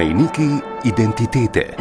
[0.00, 0.48] Mejniki
[0.84, 1.76] identitete.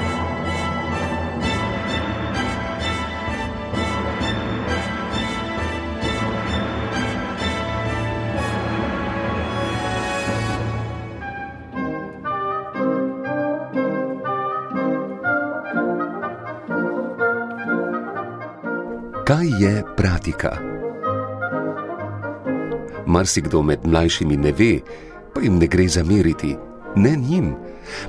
[19.24, 20.58] Kaj je pratika?
[23.06, 24.82] Marsikdo med mlajšimi ne ve,
[25.34, 26.58] pa jim ne gre zameriti,
[26.96, 27.56] ne njim.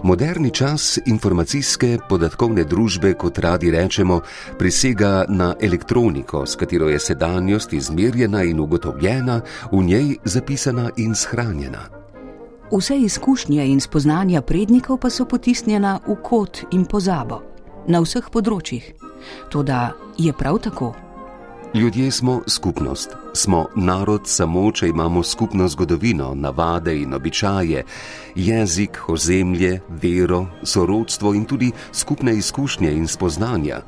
[0.02, 4.20] Moderni čas informacijske podatkovne družbe, kot radi rečemo,
[4.58, 9.40] prisega na elektroniko, s katero je sedanjost izmerjena in ugotovljena,
[9.72, 11.88] v njej zapisana in shranjena.
[12.72, 17.42] Vse izkušnje in spoznanja prednikov pa so potisnjena v kot in pozabo,
[17.88, 18.92] na vseh področjih.
[19.50, 21.09] Toda je prav tako.
[21.74, 27.84] Ljudje smo skupnost, smo narod samo, če imamo skupno zgodovino, navade in običaje,
[28.34, 33.78] jezik, ozemlje, vero, sorodstvo in tudi skupne izkušnje in spoznanja.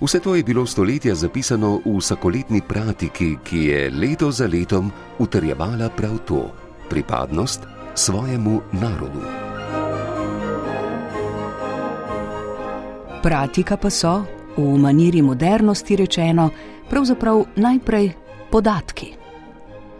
[0.00, 5.88] Vse to je bilo stoletja zapisano v vsakoletni pratiki, ki je leto za letom utrjevala
[5.88, 6.52] prav to:
[6.90, 7.60] pripadnost
[7.94, 9.24] svojemu narodu.
[13.22, 14.24] Pratika pa so,
[14.56, 16.50] v maniri modernosti rečeno,
[16.90, 18.12] pravzaprav najprej
[18.50, 19.12] podatki.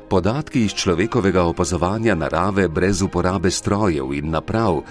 [0.09, 4.83] Podatki iz človekovega opazovanja narave brez uporabe strojev in naprav,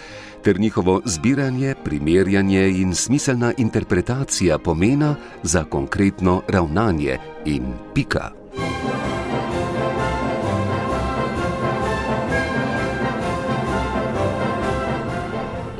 [0.44, 8.31] ter njihovo zbiranje, primerjanje in smiselna interpretacija pomena za konkretno ravnanje in pika.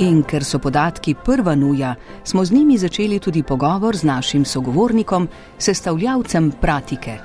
[0.04, 1.94] In ker so podatki prva nuja,
[2.28, 5.28] smo z njimi začeli tudi pogovor z našim sogovornikom,
[5.58, 7.18] sestavljavcem pratike.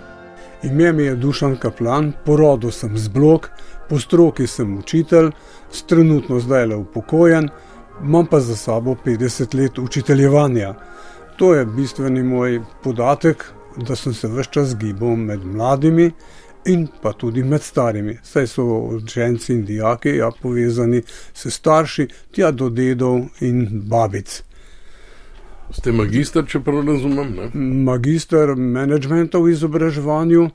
[0.63, 3.49] Ime mi je Dušan Kaplan, porodil sem z blok,
[3.89, 5.33] po stroki sem učitelj,
[5.87, 7.49] trenutno zdaj le upokojen,
[8.05, 10.75] imam pa za sabo 50 let učiteljevanja.
[11.37, 13.45] To je bistveni moj podatek,
[13.77, 16.13] da sem se vse čas gibal med mladimi
[16.69, 18.19] in pa tudi med starimi.
[18.23, 18.65] Saj so
[18.97, 21.03] učenci in dijaki ja, povezani
[21.35, 24.43] s starši, tja do dedov in babic.
[25.73, 27.35] Ste magister, če prav razumem?
[27.37, 27.51] Ne?
[27.85, 30.47] Magister menedžmenta v izobraževanju,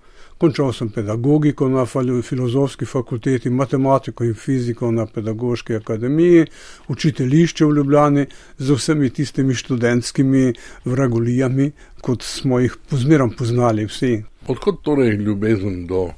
[0.41, 6.47] končal sem pedagogiko na filozofski fakulteti, matematiko in fiziko na pedagoški akademiji,
[6.89, 8.25] učiteljišče v Ljubljani
[8.57, 10.53] z vsemi tistimi študentskimi
[10.85, 11.71] vragolijami,
[12.01, 14.15] kot smo jih pozmerom poznali vsi.
[14.47, 16.09] Odkot torej ljubezen do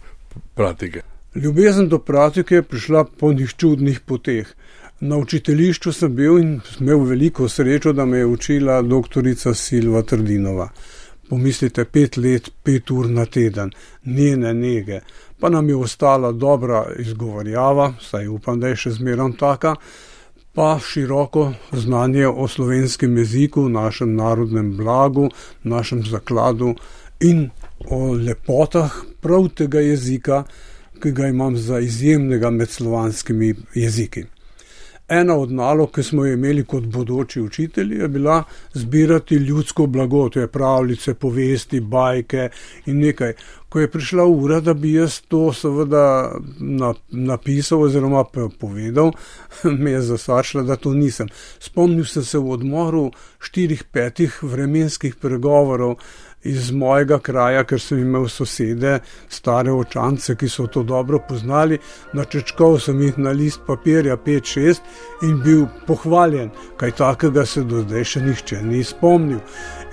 [0.53, 1.01] pratike?
[1.35, 4.47] Ljubezen do pratike je prišla po njih čudnih poteh.
[4.99, 10.69] Na učiteljišču sem bil in imel veliko srečo, da me je učila doktorica Silva Trdinova.
[11.29, 13.71] Pomislite, pet let, pet ur na teden,
[14.05, 14.99] njene nege,
[15.39, 19.75] pa nam je ostala dobra izgovorjava, saj upam, da je še zmerom taka,
[20.53, 25.29] pa široko znanje o slovenskem jeziku, našem narodnem blagu,
[25.63, 26.75] našem zakladu
[27.19, 27.49] in
[27.89, 28.91] o lepotah
[29.21, 30.43] prav tega jezika,
[31.01, 34.25] ki ga imam za izjemnega med slovanskimi jeziki.
[35.07, 38.43] Ena od nalog, ki smo jo imeli kot bodoči učitelji, je bila
[38.73, 42.49] zbirati ljudsko blago, to je pravljice, povesti, bajke
[42.85, 43.33] in nekaj.
[43.69, 46.31] Ko je prišla ura, da bi jaz to seveda
[47.11, 48.23] napisal oziroma
[48.59, 49.11] povedal,
[49.81, 51.27] me je zasačila, da to nisem.
[51.59, 55.99] Spomnil sem se v odmoru štirih, petih vremenskih pregovorov
[56.45, 61.79] iz mojega kraja, ker sem imel sosede, stare očance, ki so to dobro poznali.
[62.13, 64.81] Načečkal sem jih na list papirja 5-6
[65.27, 69.41] in bil pohvaljen, kaj takega se do zdaj še nihče ni spomnil.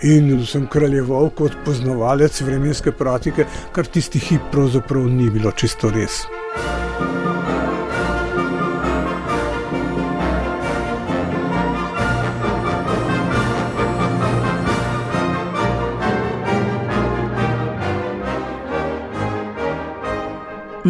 [0.02, 6.24] In sem kraljeval kot poznavalec vremenske pratike, kar tisti hip pravzaprav ni bilo čisto res.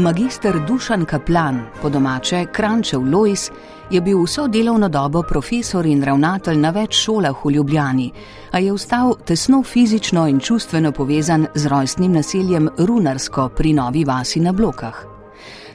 [0.02, 3.50] Magister Dušan Kaplan, po domače Krančev Lois,
[3.90, 8.08] je bil vso delovno dobo profesor in ravnatelj na več šolah v Ljubljani,
[8.50, 14.40] a je ostal tesno fizično in čustveno povezan z rojstnim naseljem Runarsko pri Novi Vasi
[14.40, 15.04] na Blokah.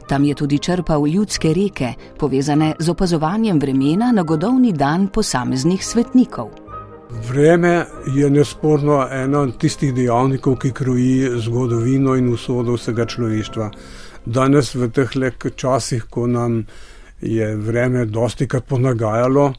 [0.08, 6.50] Tam je tudi črpal ljudske reke, povezane z opazovanjem vremena na godovni dan posameznih svetnikov.
[7.30, 7.86] Vreme
[8.16, 13.72] je nesporno ena od tistih dejavnikov, ki kroji zgodovino in usodo vsega človeštva
[14.28, 15.12] danes v teh
[15.56, 16.66] časih, ko nam
[17.22, 19.54] je vreme dosti krat ponagajalo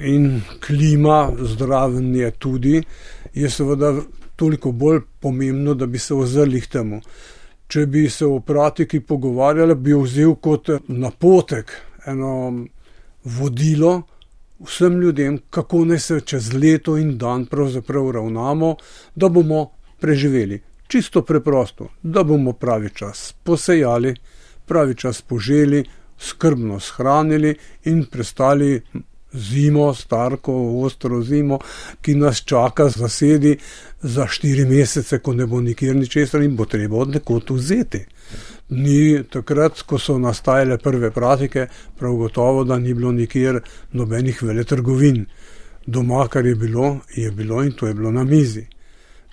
[0.00, 2.82] in klima zdraven je tudi,
[3.34, 3.94] je seveda
[4.36, 7.00] toliko bolj pomembno, da bi se ozrli k temu.
[7.68, 11.72] Če bi se o pratiki pogovarjali, bi jo vzel kot napotek,
[12.06, 12.52] eno
[13.24, 14.02] vodilo
[14.58, 18.76] vsem ljudem, kako naj se čez leto in dan pravzaprav ravnamo,
[19.14, 19.70] da bomo
[20.00, 20.60] preživeli.
[20.88, 24.14] Čisto preprosto, da bomo pravi čas posejali,
[24.66, 25.84] pravi čas poželi,
[26.18, 27.54] skrbno shranili
[27.84, 28.82] in prestali
[29.32, 30.54] zimo, starko,
[30.84, 31.58] ostro zimo,
[32.00, 33.58] ki nas čaka zasedi
[34.02, 38.04] za štiri mesece, ko ne bo nikjer ničesar in bo treba od nekod vzeti.
[38.68, 41.66] Ni takrat, ko so nastajale prve pratike,
[41.98, 43.60] prav gotovo, da ni bilo nikjer
[43.92, 45.26] nobenih veletrgovin.
[45.86, 48.66] Doma, kar je bilo, je bilo in to je bilo na mizi.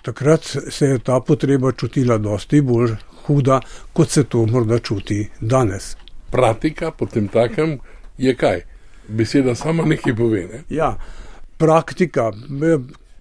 [0.06, 2.94] Takrat se je ta potreba čutila dosti bolj
[3.26, 3.60] huda,
[3.92, 5.96] kot se to morda čuti danes.
[6.30, 7.78] Pratika potem takem
[8.18, 8.62] je kaj?
[9.08, 10.46] beseda sama nekaj pove.
[10.52, 10.62] Ne?
[10.68, 10.96] Ja,
[11.56, 12.32] praktika,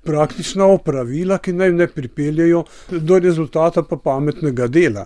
[0.03, 5.05] praktična opravila, ki naj ne pripeljajo do rezultata pa pametnega dela,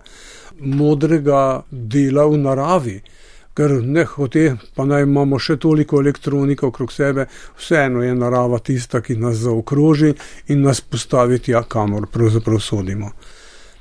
[0.59, 2.99] modrega dela v naravi.
[3.59, 7.25] Ker ne hoče, pa naj imamo še toliko elektronike okrog sebe,
[7.59, 10.13] vseeno je narava tista, ki nas zaokroži
[10.55, 13.11] in nas postavi tja, kamor pravzaprav sodimo.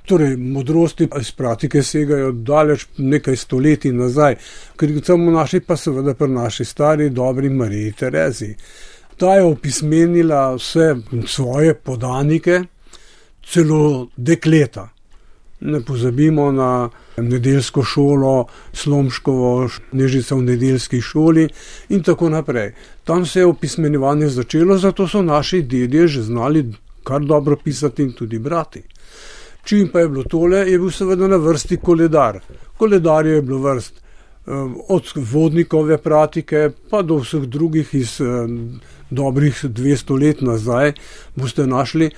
[0.08, 4.40] Torej, modrosti iz praktike segajo daleč nekaj stoletij nazaj,
[4.74, 8.54] ker samo naši, pa seveda pri naši stari, dobri Mariji Terezi.
[9.16, 10.94] Ta je opismenila vse
[11.26, 12.64] svoje podanike,
[13.46, 14.88] celo dekleta.
[15.60, 16.72] Ne pozabimo na
[17.22, 21.48] nedeljsko šolo, slomškovo, nežico v nedeljski šoli
[21.88, 22.72] in tako naprej.
[23.04, 26.64] Tam se je opismenjevanje začelo, zato so naši dedje že znali
[27.04, 28.82] kar dobro pisati in tudi brati.
[29.64, 32.40] Čim pa je bilo tole, je bil seveda na vrsti koledar.
[32.76, 34.00] Koledar je bilo vrst
[34.46, 38.80] um, od vodnikove pratike pa do vseh drugih iz um,
[39.10, 40.92] dobrih 200 let nazaj,
[41.34, 42.10] boste našli,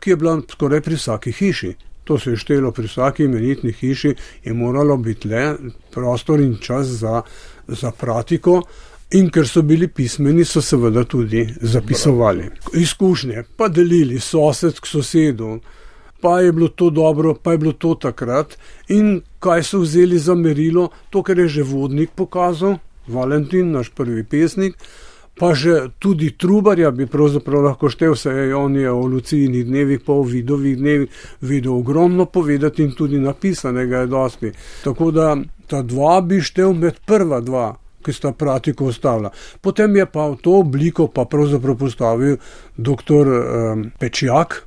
[0.00, 1.74] ki je bila skoraj pri vsaki hiši.
[2.04, 4.14] To se je štelo pri vsaki imenitni hiši,
[4.44, 5.56] je moralo biti le
[5.90, 7.22] prostor in čas za,
[7.68, 8.62] za pratiko.
[9.12, 12.48] In ker so bili pismeni, so seveda tudi zapisovali.
[12.74, 15.58] Izkušnje, pa delili sosed k sosedu
[16.22, 18.58] pa je bilo to dobro, pa je bilo to takrat.
[18.88, 24.22] In kaj so vzeli za merilo, to, kar je že vodnik pokazal, Valentin, naš prvi
[24.24, 24.78] pesnik.
[25.42, 30.00] Pa že tudi Trubarja bi pravzaprav lahko štev, se je on je o lucijnih dnevih,
[30.06, 31.08] pa o vidovih dnevih
[31.40, 34.52] videl ogromno povedati in tudi napisanega je dosti.
[34.84, 35.34] Tako da
[35.66, 37.72] ta dva bi štev med prva dva,
[38.06, 39.32] ki sta pratiko ustavila.
[39.60, 42.38] Potem je pa v to obliko pa pravzaprav postavil
[42.78, 43.34] dr.
[43.98, 44.62] Pečjak,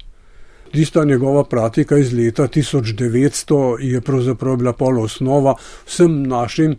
[0.75, 5.53] Tista njegova pratika iz leta 1900 je pravzaprav bila pol osnova
[5.85, 6.75] vsem našim,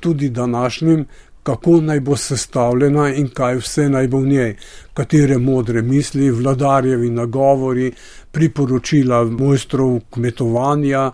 [0.00, 1.06] tudi današnjim,
[1.48, 4.50] kako naj bo sestavljena in kaj vse naj bo v njej,
[4.94, 7.92] katere modre misli, vladarjevi nagovori,
[8.32, 11.06] priporočila mojstrov kmetovanja,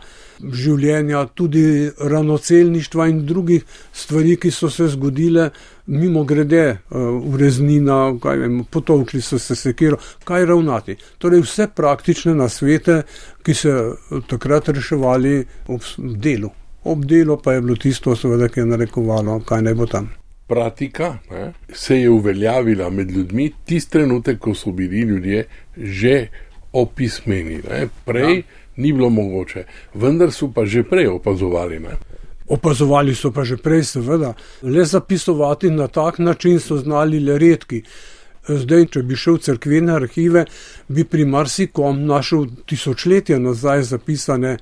[0.62, 1.62] življenja, tudi
[2.10, 5.50] ranocelništva in drugih stvari, ki so se zgodile
[5.86, 6.98] mimo grede, eh,
[7.31, 10.96] v reznina, vem, potovkli so se sekiro, kaj ravnati.
[11.19, 13.03] Torej vse praktične nasvete,
[13.43, 16.50] ki se eh, takrat reševali ob delu.
[16.84, 20.12] Ob delu pa je bilo tisto, seveda, ki je narekovalo, kaj naj bo tam.
[20.46, 25.46] Pratika ne, se je uveljavila med ljudmi tisti trenutek, ko so bili ljudje
[25.77, 26.27] že
[26.72, 27.60] opismeni.
[27.70, 27.89] Ne.
[28.05, 28.43] Prej ja.
[28.77, 31.79] ni bilo mogoče, vendar so pa že prej opazovali.
[31.81, 31.96] Ne.
[32.48, 37.82] Opazovali so pa že prej, seveda, le zapisovati na tak način so znali le redki.
[38.48, 40.44] Zdaj, če bi šel v crkvene arhive,
[40.89, 44.58] bi pri marsikom našel tisočletja nazaj zapisane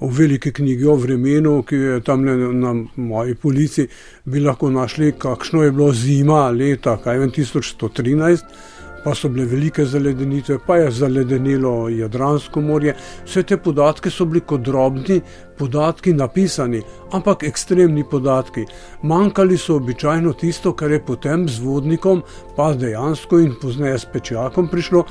[0.00, 2.24] v veliki knjigi o vremenu, ki je tam
[2.60, 3.88] na moji polici,
[4.24, 8.74] bi lahko našli, kakšno je bilo zima leta, kaj vem, 1113
[9.06, 12.94] pa so bile velike zaledenitve, pa je zaledenilo Jadransko morje.
[13.24, 15.20] Vse te podatke so bili kot drobni
[15.58, 16.80] podatki napisani,
[17.14, 18.64] ampak ekstremni podatki.
[19.06, 22.24] Manjkali so običajno tisto, kar je potem z vodnikom,
[22.56, 25.04] pa dejansko in pozneje s pečakom prišlo,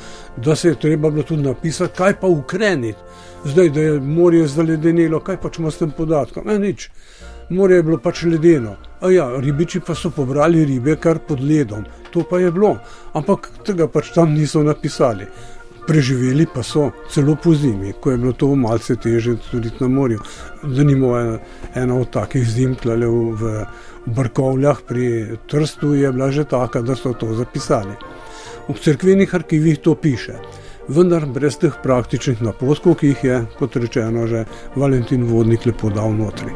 [0.44, 3.00] da se je treba bilo tudi napisati, kaj pa ukreniti.
[3.45, 6.47] Zdaj, da je morje zaledenilo, kaj pač ima s tem podatkom?
[6.47, 6.89] Ne, nič
[7.49, 8.75] morje je bilo pač ledeno.
[9.11, 12.77] Ja, ribiči pa so pobrali ribe kar pod ledom, to pa je bilo,
[13.13, 15.27] ampak tega pač tam niso napisali.
[15.85, 20.19] Preživeli pa so celo po zimi, ko je bilo to malce teže tudi na morju.
[20.63, 21.39] Zanimivo je
[21.75, 23.53] ena od takih zim, klale v, v
[24.05, 27.93] Brkovljah pri Trstu je bila že taka, da so to zapisali.
[28.67, 30.41] V crkvenih arhivih to piše,
[30.88, 36.13] vendar brez teh praktičnih napotkov, ki jih je, kot rečeno, že Valentin Vodnik lepo dal
[36.13, 36.54] notri.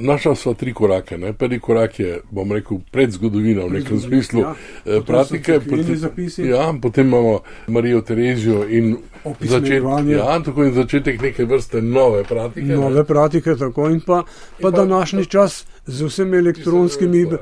[0.00, 1.18] Našla sva tri korake.
[1.18, 1.32] Ne?
[1.32, 4.54] Prvi korak je, bom rekel, predzgodovina v nekem smislu Ja.
[4.86, 5.00] ja.
[5.02, 5.52] pratike.
[5.52, 6.42] cerkveni zapisi.
[6.42, 10.14] ja, potem imamo Marijo Terezijo in Opismenjevanje.
[10.14, 12.66] ja, tako in začetek neke vrste nove pratike.
[12.66, 12.74] ne.
[12.76, 14.22] Nove pratike, tako in pa, pa
[14.58, 17.38] In pa- današnji čas z vsemi elektronskimi je.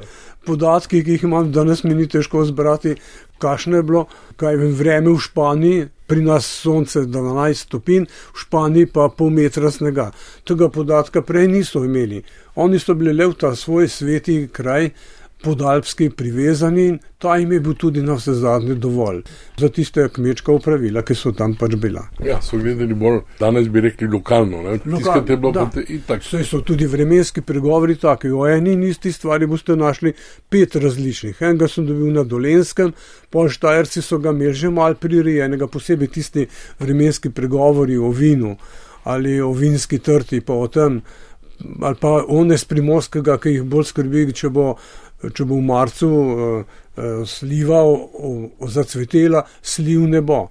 [0.46, 2.96] podatki, ki jih imam danes, mi ni težko zbrati,
[3.38, 4.06] kakšno je bilo,
[4.40, 9.70] kaj vem, vreme v Španiji, pri nas sonce 12 stopinj, v Španiji pa pol metra
[9.70, 10.10] snega.
[10.48, 12.22] Tega podatka prej niso imeli.
[12.56, 14.90] Oni so bili le v ta svoj sveti kraj.
[15.42, 19.20] Podalpski privezani in ta jim je bil tudi na vse zadnje dovolj
[19.58, 22.02] za tiste kmečka upravila, ki so tam pač bila.
[22.24, 24.62] Ja, so gledali bolj, danes bi rekli lokalno.
[24.62, 24.78] ne.
[24.78, 25.68] Tiskate je bilo da.
[25.88, 26.22] itak.
[26.26, 28.30] Saj so tudi vremenski pregovori taki.
[28.30, 30.12] O eni in isti stvari boste našli
[30.48, 31.36] pet različnih.
[31.40, 32.92] Enega sem dobil na Dolenskem,
[33.30, 36.46] pol Štajerci so ga imeli že mal prirejenega, posebej tisti
[36.78, 38.56] vremenski pregovori o vinu
[39.08, 41.00] ali o vinski trti, pa o tem,
[41.80, 44.74] ali pa one z primorskega, ki jih bolj skrbi, če bo,
[45.22, 47.82] če bo v marcu uh, uh, sliva
[48.70, 50.46] zacvetela, sliv ne bo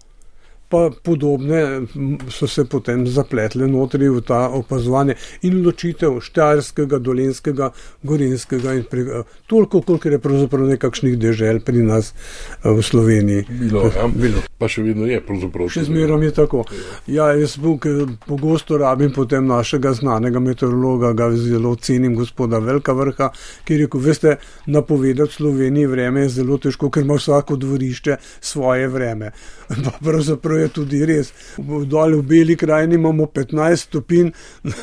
[0.69, 1.81] pa podobne
[2.29, 5.15] so se potem zapletle notri v ta opazovanje
[5.47, 7.71] in ločitev štajerskega, dolenskega,
[8.03, 13.45] gorenskega in pre, toliko, koliko je pravzaprav nekakšnih dežel pri nas eh, v Sloveniji.
[13.49, 14.07] Bilo, ja.
[14.07, 14.43] Bilo.
[14.57, 15.69] Pa še vedno je, pravzaprav.
[15.71, 16.63] Še zmeraj je tako.
[17.07, 23.29] Ja, jaz ker pogosto rabim potem našega znanega meteorologa, ga zelo cenim, gospoda Velika vrha,
[23.63, 28.87] ki je rekel, veste, napovedati Sloveniji vreme je zelo težko, ker ima vsako dvorišče svoje
[28.91, 29.31] vreme.
[29.85, 31.31] Pa pravzaprav je tudi res.
[31.57, 34.31] Dol v Beli krajini imamo 15 stopinj,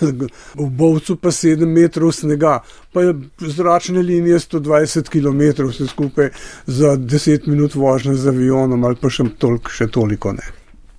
[0.65, 2.59] v Bovcu pa 7 metrov snega,
[2.93, 3.15] pa je
[3.55, 6.31] zračne linije 120 km vse skupaj
[6.67, 10.47] za 10 minut vožnje z avionom ali pa še, tolk, še toliko ne.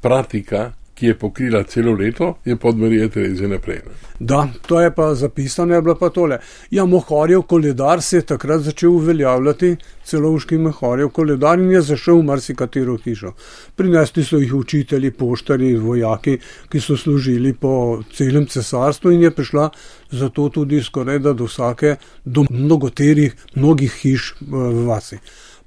[0.02, 3.82] Pratika, ki je pokrila celo leto, je pod Marijo Terezijo naprej.
[4.20, 6.38] Da, to je pa zapisano, je bilo pa tole.
[6.72, 12.24] Ja, Mohorjev koledar se je takrat začel uveljavljati, celovški Mohorjev koledar in je zašel v
[12.24, 13.34] marsikatero hišo.
[13.76, 16.38] Prinesli so jih učitelji, poštari, vojaki,
[16.72, 19.70] ki so služili po celem cesarstvu in je prišla
[20.12, 25.20] zato tudi skoraj da do vsake, do mnogoterih, mnogih hiš eh, v vasi.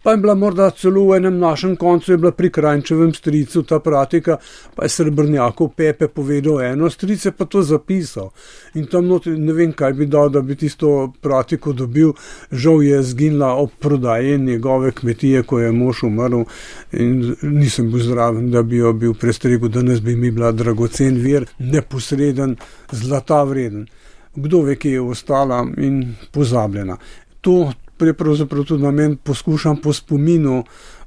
[0.02, 3.80] Pa je bila morda celo v enem našem koncu, je bila pri Krajčevem stricu ta
[3.82, 4.36] pratika,
[4.74, 8.30] pa je srebrnjakov Pepe povedal eno, strice pa to zapisal.
[8.74, 12.12] In tam notri ne vem, kaj bi dal, da bi tisto pratiko dobil.
[12.52, 16.44] Žal je zginila ob prodaji njegove kmetije, ko je mož umrl
[16.92, 21.48] in nisem bil zraven, da bi jo bil prestregel, danes bi mi bila dragocen vir,
[21.58, 22.56] neposreden,
[22.92, 23.88] zlata vreden.
[24.34, 26.96] Kdo ve, kje je ostala in pozabljena.
[27.40, 30.62] To je pravzaprav tudi namen, poskušam po spominu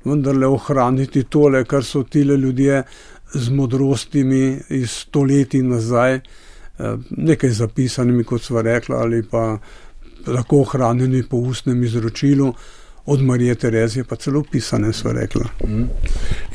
[0.05, 2.83] vendarle ohraniti tole, kar so tile ljudje
[3.33, 6.21] z modrostimi iz stoletij nazaj, eh,
[7.10, 9.60] nekaj zapisanimi, kot sva rekla, ali pa
[10.27, 12.53] lahko ohranjeni po ustnem izročilu,
[13.05, 15.45] od Marije Terezije pa celo pisane, sva rekla.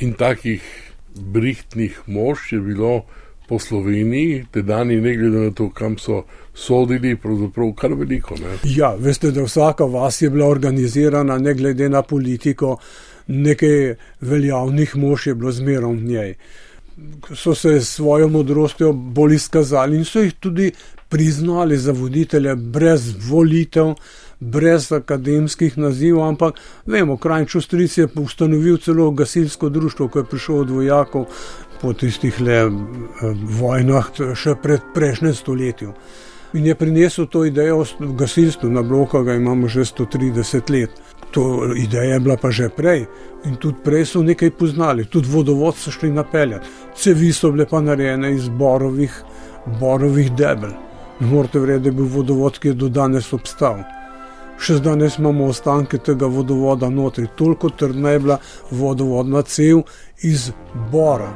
[0.00, 0.62] In takih
[1.14, 3.02] brihtnih mož je bilo
[3.48, 6.24] po Sloveniji, tedajni, ne glede na to, kam so
[6.56, 8.34] sodili, pravzaprav kar veliko.
[8.40, 8.58] Ne?
[8.64, 12.76] Ja, veste, da vsaka vas je bila organizirana, ne glede na politiko,
[13.26, 16.34] nekaj veljavnih mož je bilo zmerom v njej.
[17.34, 20.70] So se s svojo modrostjo bolj izkazali in so jih tudi
[21.08, 23.94] priznali za voditelje brez volitev,
[24.40, 30.58] brez akademskih nazivov, ampak vemo, Krajnč Ostric je ustanovil celo gasilsko društvo, ko je prišel
[30.58, 31.26] od vojakov
[31.80, 32.70] po tistih le eh,
[33.60, 35.92] vojnah še pred prejšnjem stoletju.
[36.52, 40.90] In je prinesel to idejo o gasilstvu na bloku, ga imamo že 130 let.
[41.30, 43.06] To ideja je bila pa že prej
[43.44, 46.66] in tudi prej so nekaj poznali, tudi vodovod so šli napeljati.
[46.96, 49.22] Cevi so bile pa narejene iz borovih,
[49.80, 50.70] borovih debel.
[51.20, 53.82] Ne morete verjeti, da je bil vodovod, ki je do danes obstal.
[54.58, 58.38] Še danes imamo ostanke tega vodovoda notri, toliko trdna je bila
[58.70, 59.82] vodovodna cev
[60.22, 60.50] iz
[60.92, 61.32] bora.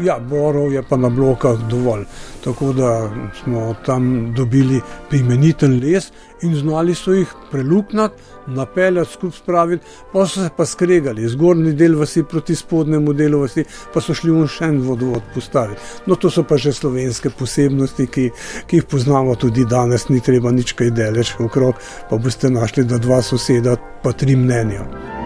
[0.00, 2.06] Ja, borov je pa na blokah dovolj.
[2.44, 3.10] Tako da
[3.42, 4.80] smo tam dobili
[5.10, 11.28] primeniten les in znali so jih preluknati, napeljati, skupaj spraviti, pa so se pa skregali,
[11.28, 15.80] zgornji del vasi proti spodnjemu delu vasi, pa so šli v še en vodovod postaviti.
[16.06, 18.28] No, to so pa že slovenske posebnosti, ki,
[18.66, 21.78] ki jih poznamo tudi danes, ni treba nič kaj deleč okrog,
[22.10, 25.21] pa boste našli, da dva soseda, pa tri mnenja.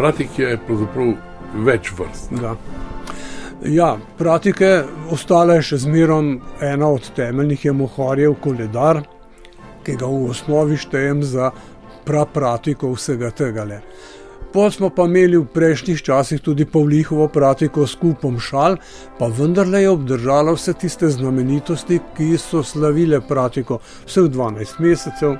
[0.00, 1.10] Pratik je pravzaprav
[1.66, 2.30] več vrst.
[2.40, 2.54] Da.
[3.68, 4.68] Ja, pratike,
[5.12, 6.30] ostala je še zmerom
[6.64, 9.02] ena od temeljnih je Mohorjev koledar,
[9.84, 11.50] ki ga v osnovi štejem za
[12.08, 13.66] prapratiko vsega tega.
[14.54, 18.78] Pol smo pa imeli v prejšnjih časih tudi Pavlihovo pratiko s kupom šal,
[19.20, 25.36] pa vendarle je obdržala vse tiste znamenitosti, ki so slavile pratiko vseh 12 mesecev,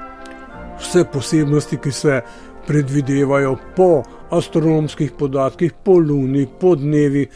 [0.84, 2.20] vse posebnosti, ki se
[2.66, 7.26] predvidevajo po astronomskih podatkih, po luni, po dnevi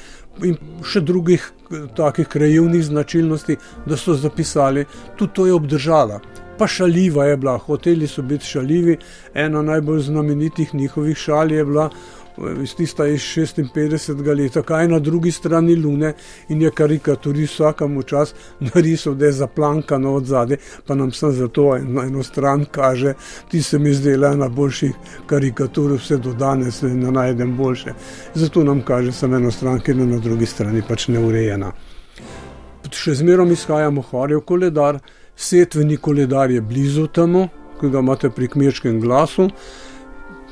[0.43, 4.87] in še drugih eh, takih krajevnih značilnosti, da so zapisali,
[5.19, 6.21] tudi to je obdržala.
[6.59, 8.99] Pa šaljiva je bila, hoteli so biti šaljivi.
[9.35, 11.88] Ena najbolj znamenitih njihovih šal je bila
[12.62, 14.37] iz tista iz 56.
[14.37, 16.12] leta, kaj na drugi strani Lune
[16.49, 21.76] in je karikaturist vsakemu čas narisal, da je zaplankano od zadaj, pa nam sem zato
[21.76, 23.14] eno, eno stran kaže,
[23.50, 24.93] ti se mi zdela ena boljših
[25.26, 27.95] karikatur, vse do danes ne najdem boljše.
[28.35, 31.73] Zato nam kaže samo eno stran, ki je na drugi strani pač neurejena.
[32.91, 34.99] Še zmerom izhajamo horjev koledar,
[35.37, 37.49] setveni koledar je blizu temu,
[37.81, 39.49] ki ga imate pri kmečkem glasu.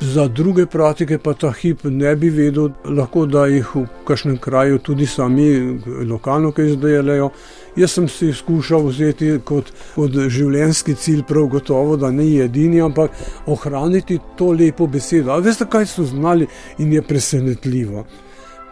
[0.03, 4.79] Za druge pratike pa ta hip ne bi vedel, lahko da jih v kažem kraju
[4.79, 5.79] tudi sami
[6.11, 7.29] lokalno kaj izdelajo.
[7.77, 13.15] Jaz sem si skušal vzeti kot, kot življenjski cilj, prav gotovo, da ne edini, ampak
[13.47, 15.31] ohraniti to lepo besedo.
[15.33, 18.05] A veste, kaj so znali in je presenetljivo.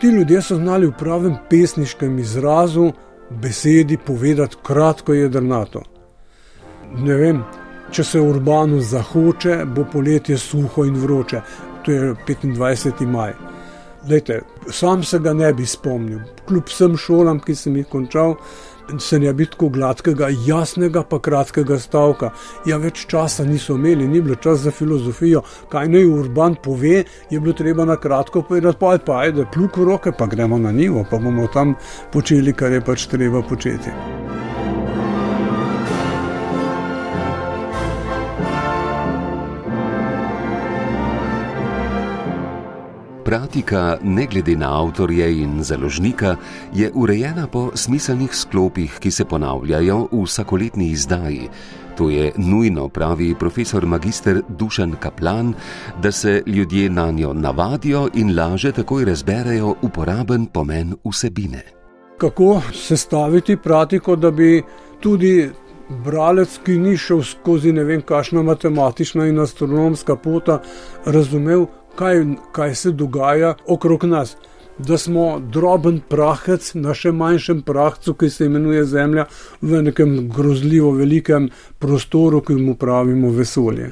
[0.01, 2.91] Ti ljudje so znali v pravem pesniškem izrazu
[3.31, 5.83] besedi povedati kratko jedrnato.
[6.99, 7.45] Ne vem,
[7.91, 11.41] če se urbano zahoče, bo poletje suho in vroče.
[11.85, 13.07] To je 25.
[13.07, 13.35] maj.
[14.09, 16.21] Lejte, sam se ga ne bi spomnil.
[16.49, 18.37] Kljub vsem šolam, ki sem jih končal,
[18.99, 22.31] se ne bi tako gladkega, jasnega, pa kratkega stavka.
[22.67, 25.43] Ja, več časa niso imeli, ni bilo čas za filozofijo.
[25.71, 29.77] Kaj naj urban pove, je bilo treba na kratko povedati, pa je pa ajde, pluk
[29.77, 31.77] v roke, pa gremo na nivo, pa bomo tam
[32.13, 34.30] počeli, kar je pač treba početi.
[43.31, 46.37] Pratika, ne glede na avtorje in založnika,
[46.75, 51.47] je urejena po smiselnih sklopih, ki se ponavljajo v vsakoletni izdaji.
[51.97, 55.55] To je nujno, pravi profesor magistr Dušan Kaplan,
[56.03, 61.63] da se ljudje na njo navadijo in laže takoj razberejo uporaben pomen vsebine.
[62.19, 64.63] Kako sestaviti pratiko, da bi
[65.01, 65.51] tudi
[66.05, 70.63] bralec, ki ni šel skozi ne vem, kakšna matematična in astronomska pota,
[71.05, 74.37] razumel, kaj, kaj se dogaja okrog nas.
[74.79, 79.27] Da smo droben prahec na še manjšem prahcu, ki se imenuje Zemlja,
[79.61, 83.91] v nekem grozljivo velikem prostoru, ki mu pravimo vesolje.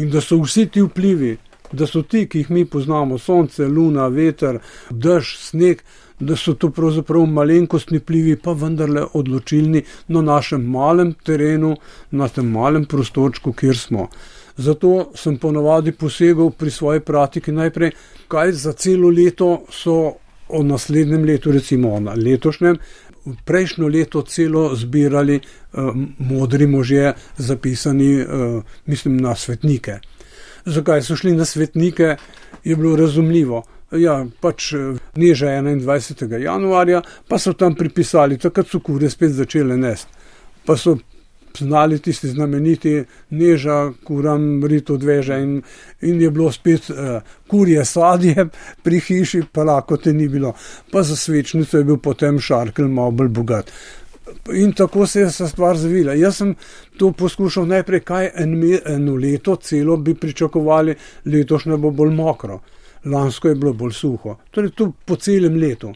[0.00, 1.36] In da so vsi ti vplivi,
[1.72, 5.84] da so ti, ki jih mi poznamo, sonce, luna, veter, dež, sneg,
[6.22, 11.74] da so to pravzaprav malenkostni vplivi, pa vendarle odločilni na našem malem terenu,
[12.10, 14.08] na tem malem prostorčku, kjer smo.
[14.56, 17.92] Zato sem ponovadi posegal pri svoji praktiki najprej,
[18.28, 20.14] kaj za celo leto so
[20.48, 22.78] o naslednjem letu, recimo o letošnjem,
[23.44, 30.00] prejšnjo leto celo zbirali uh, modri možje, zapisani, uh, mislim, na svetnike.
[30.64, 32.16] Zakaj so šli na svetnike,
[32.64, 33.62] je bilo razumljivo.
[33.92, 36.38] Ja, pač eh, neža 21.
[36.40, 40.08] januarja, pa so tam pripisali, takrat so kure spet začele nesti.
[40.64, 40.96] Pa so
[41.58, 45.62] znali tisti znameniti neža, kuram, rito dveže in,
[46.00, 46.96] in je bilo spet uh,
[47.46, 48.46] kurje sadje
[48.84, 50.54] pri hiši, pa lahko te ni bilo.
[50.92, 53.72] Pa za svečnico je bil potem šarkel malo bolj bogat.
[54.52, 56.14] In tako se je ta stvar zavila.
[56.14, 56.54] Jaz sem
[56.98, 58.54] to poskušal najprej, kaj en,
[58.86, 62.60] eno leto, celo bi pričakovali, letošnje bo bolj mokro,
[63.04, 64.36] lansko je bilo bolj suho.
[64.50, 65.92] Torej, tu po celem letu.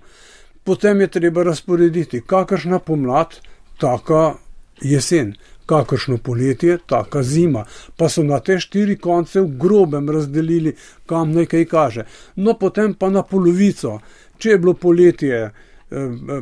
[0.64, 3.36] Potem je treba razporediti, kakršna pomlad,
[3.78, 4.34] taka
[4.82, 5.34] jesen,
[5.66, 7.64] kakršno poletje, taka zima.
[7.96, 12.06] Pa so na te štiri konce v grobem razdelili, kam nekaj kaže.
[12.36, 13.98] No, potem pa na polovico.
[14.38, 15.52] Če je bilo poletje, eh,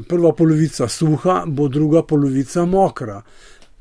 [0.09, 3.23] prva polovica suha, bo druga polovica mokra.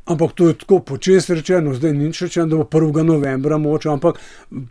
[0.06, 3.04] Ampak to je tako počes rečeno, zdaj ni rečeno, da bo 1.
[3.04, 4.20] novembra moč, ampak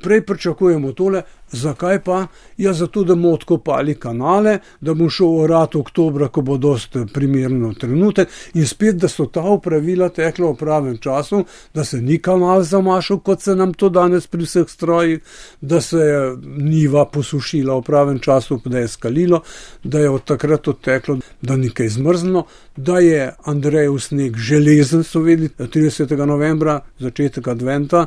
[0.03, 2.27] prej pričakujemo tole, Zakaj pa?
[2.57, 7.75] Ja, zato, da bomo odkopali kanale, da bomo šel orati oktober, ko bo dost primeren
[7.75, 12.63] trenutek in spet, da so ta upravila tekla v pravem času, da se ni kanal
[12.63, 15.21] zamašil, kot se nam to danes pri vseh strojih,
[15.61, 19.43] da se je niva posušila v pravem času, da je skalilo,
[19.85, 25.21] da je od takrat odteklo, da ni kaj zmrzlo, da je Andrejev sneg železen, so
[25.21, 26.17] vedeli, 30.
[26.27, 28.07] novembra, začetek adventa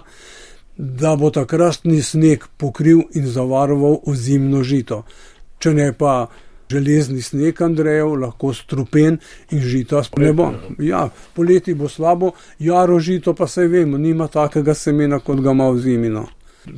[0.78, 5.04] da bo takratni sneg pokril in zavaroval ozimno žito.
[5.60, 6.28] Če ne pa
[6.70, 9.20] železni sneg, Andrejev, lahko strupen
[9.52, 10.52] in žito s nebo.
[10.80, 15.70] Ja, poleti bo slabo, jaro žito pa se vemo, nima takega semena, kot ga ima
[15.70, 16.28] v zimino.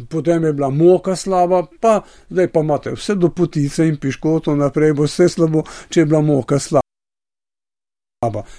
[0.10, 4.94] potem je bila moka slaba, pa zdaj pa imate vse do potice in piškotov naprej,
[4.94, 6.87] bo vse slabo, če je bila moka slaba.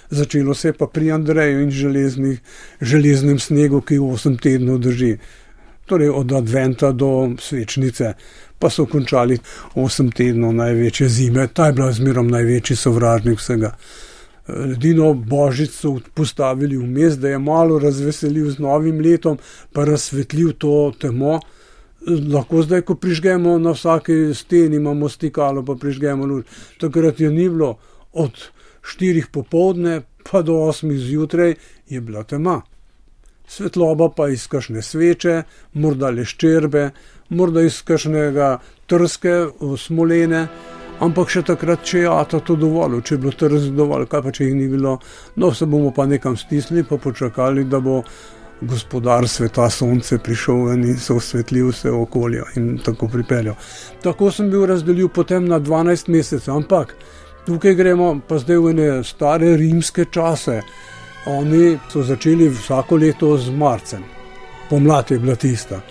[0.09, 1.71] Začelo se je pa pri Andreju in
[2.81, 5.17] železnem snegu, ki 8 tednov drži.
[5.85, 8.13] Torej od Adventa do svečnice,
[8.59, 9.35] pa so končali
[9.75, 13.73] 8 tednov največje zime, ta je bila zmerom največji sovražnik vsega.
[14.47, 19.35] Ledino božič so postavili vmes, da je malo razveselil z novim letom,
[19.73, 21.41] pa razsvetlil to temo.
[22.07, 26.47] Lahko zdaj, ko prižgemo na vsaki steni, imamo stikalo, pa prižgemo luč.
[26.79, 27.75] Takrat je ni bilo,
[28.13, 28.31] od
[28.81, 31.55] 4 popovdne pa do 8 zjutraj
[31.89, 32.61] je bila tema.
[33.47, 36.89] Svetloba pa iz kašne sveče, morda le ščerbe,
[37.29, 40.47] morda iz kašnega trske, smolene
[41.03, 44.33] ampak še takrat, če je Ata to dovolil, če je bilo to razdovolj, kaj pa
[44.35, 44.97] če jih ni bilo,
[45.39, 48.01] no se bomo pa nekam stisnili, pa počakali, da bo
[48.59, 53.55] gospodar sveta sonce prišel ven in se osvetlil vse okolje in tako pripeljal.
[54.03, 56.95] Tako sem bil razdelil potem na 12 mesecev, ampak
[57.49, 60.61] tukaj gremo pa zdaj v ene stare rimske čase.
[61.25, 64.03] Oni so začeli vsako leto z marcem,
[64.69, 65.81] pomlad je bila tista,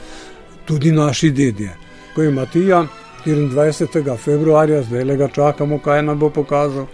[0.66, 1.75] tudi naši dedje.
[2.14, 2.85] Ko je Matija
[3.27, 4.16] 24.
[4.16, 6.87] februarja, zdaj le ga čakamo, kaj nam bo pokazal.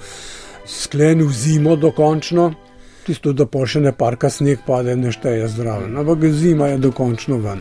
[0.66, 2.52] Sklenil zimo dokončno,
[3.06, 7.36] tisto, da pa še ne parka sneg pade, ne šteje zdravo, ampak zima je dokončno
[7.44, 7.60] ven.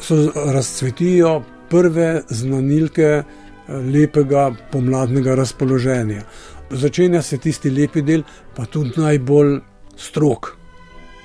[0.00, 0.16] So
[0.56, 3.22] razcvetijo prve znanilke
[3.68, 6.22] lepega pomladnega razpoloženja.
[6.70, 8.22] Začenja se tisti lepi del,
[8.56, 9.60] pa tudi najbolj
[9.96, 10.54] strok.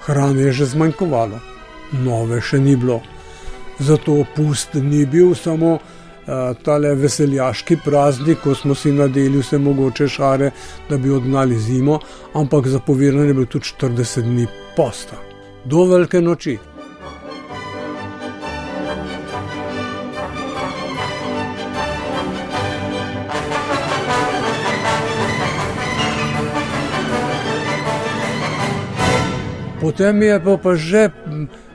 [0.05, 1.39] Hrane je že zmanjkovalo,
[2.03, 3.01] nove še ni bilo.
[3.79, 5.79] Zato pust ni bil samo
[6.23, 10.51] Eh, tale veseljaški praznik, ko smo si nadeli vse mogoče šare,
[10.89, 11.99] da bi odgnali zimo,
[12.33, 15.19] ampak zapovedano je bilo tudi 40 dni posta,
[15.65, 16.57] do velike noči.
[29.83, 31.09] Potem je pa, pa že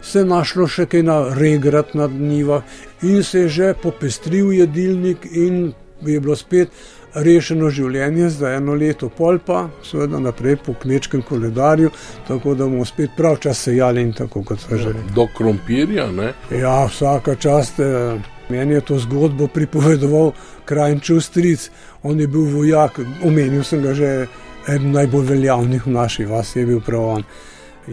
[0.03, 2.63] se našlo še kaj na regrat nad njivah
[3.03, 6.73] in se je že popestril jedilnik in je bilo spet
[7.15, 11.91] rešeno življenje za eno leto, pol pa seveda naprej po kmečkem koledarju,
[12.29, 14.95] tako da bomo spet prav čas sejali in tako kot so že.
[15.15, 16.33] Do krompirja, ne?
[16.51, 17.81] Ja, vsaka čast.
[17.81, 20.33] Eh, meni je to zgodbo pripovedoval
[20.65, 21.69] krajnču stric,
[22.03, 24.29] on je bil vojak, omenil sem ga že,
[24.69, 27.25] eden najbolj veljavnih v naši vasi je bil prav on.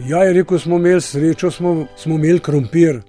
[0.04, 3.00] Ja, je rekel, smo imeli srečo, smo, smo imeli krompir.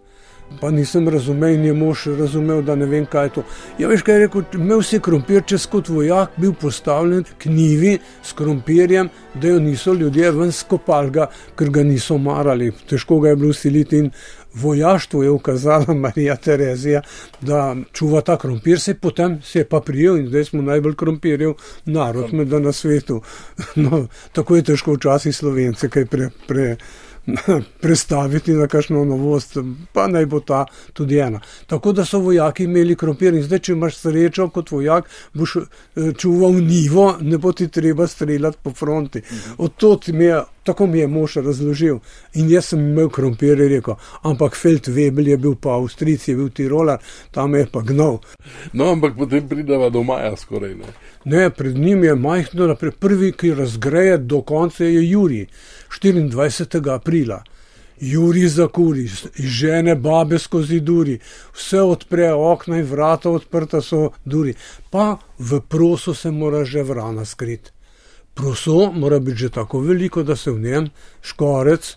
[0.62, 3.44] Pa nisem razumel je mož razumel, da ne vem, kaj je to.
[3.80, 7.52] Ja, veš, kaj je rekel, imel si krompir, če si kot vojak bil postavljen k
[7.52, 11.28] nivi s krompirjem, da jo niso ljudje ven skopali,
[11.60, 12.72] ker ga niso marali.
[12.88, 14.12] Težko ga je bilo usiliti in
[14.62, 17.02] vojaštvo je ukazala Marija Terezija,
[17.42, 21.54] da čuva ta krompir, se potem se je pa prijel in zdaj smo najbolj krompirjev
[21.86, 23.22] narod med na svetu.
[23.76, 26.30] No, tako je težko včasih slovence kaj pre.
[26.48, 26.76] pre
[27.82, 29.58] prestaviti na kakšno novost,
[29.94, 31.40] pa naj bo ta tudi ena.
[31.68, 36.12] Tako da so vojaki imeli krompir in zdaj, če imaš srečo kot vojak, boš eh,
[36.18, 39.22] čuval nivo, ne bo ti treba streljati po fronti.
[39.58, 40.44] Od to mi je.
[40.68, 42.00] Tako mi je mož razložil.
[42.36, 43.96] In jaz sem imel krompir, rekel,
[44.28, 47.00] ampak Feldwebel je bil pa Avstrijc, je bil Tiroler,
[47.32, 48.18] tam je pa gnov.
[48.74, 50.76] No, ampak potem prideva do maja skoraj.
[50.76, 50.92] Ne,
[51.26, 52.92] ne pred njim je majhno, naprej.
[53.00, 55.48] prvi, ki razgreje do konca, je Juri.
[56.02, 56.94] 24.
[56.96, 57.44] aprila.
[58.00, 59.08] Juri za kuri,
[59.40, 61.20] žene babe skozi duri,
[61.56, 64.54] vse odpre, okna in vrata odprta so duri,
[64.90, 67.77] pa v proso se mora že vrana skriti.
[68.38, 70.90] Proso mora biti že tako veliko, da se v njem
[71.22, 71.96] škorec,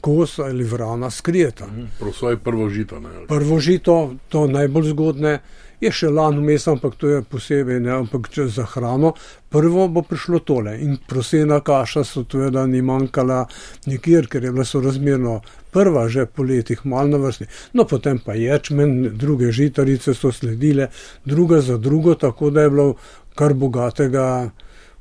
[0.00, 1.66] kos ali vrana skrijeta.
[1.66, 3.00] Mhm, proso je prvo žito.
[3.00, 3.08] Ne?
[3.28, 5.38] Prvo žito, to najbolj zgodne
[5.80, 9.12] je še lano meso, ampak to je posebej, ne, ampak če za hrano.
[9.52, 13.44] Prvo bo prišlo tole in prosena kaša so tu, da ni manjkala
[13.86, 15.40] nikjer, ker je bila sorazmerno
[15.72, 17.48] prva že po letih mal na vrsti.
[17.76, 20.88] No, potem pa ječmen, druge žitarice so sledile,
[21.24, 22.94] druga za drugo, tako da je bilo
[23.36, 24.50] kar bogatega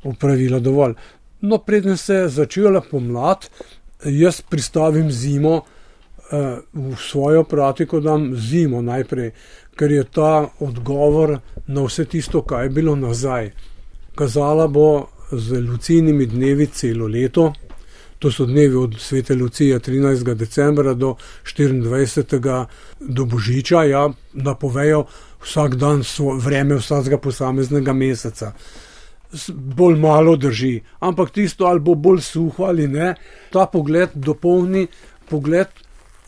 [0.06, 0.94] upravila dovolj.
[1.42, 3.50] No, preden se je začela pomlad,
[4.06, 5.62] jaz pristavim zimo.
[6.26, 9.30] Uh, v svojo pratiko dam zimo najprej,
[9.78, 11.36] ker je ta odgovor
[11.68, 13.52] na vse tisto, kaj je bilo nazaj.
[14.16, 17.52] Kazala bo z lucijnimi dnevi celo leto,
[18.20, 20.34] to so dnevi od svete Lucije 13.
[20.34, 21.16] decembra do
[21.46, 22.66] 24.
[23.00, 25.06] do Božiča, ja, napovejo
[25.44, 26.04] vsak dan
[26.42, 28.54] vreme vsakega posameznega meseca.
[29.54, 33.16] Bolj malo drži, ampak tisto ali bo bolj suho ali ne,
[33.52, 34.88] ta pogled dopolni
[35.30, 35.68] pogled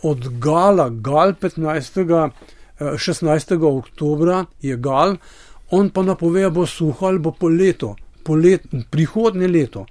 [0.03, 2.29] od Gala, Gal 15.
[2.79, 3.77] 16.
[3.77, 5.15] oktober je Gal,
[5.71, 9.85] on pa napove, da bo suho ali bo poleto, polet, prihodnje leto.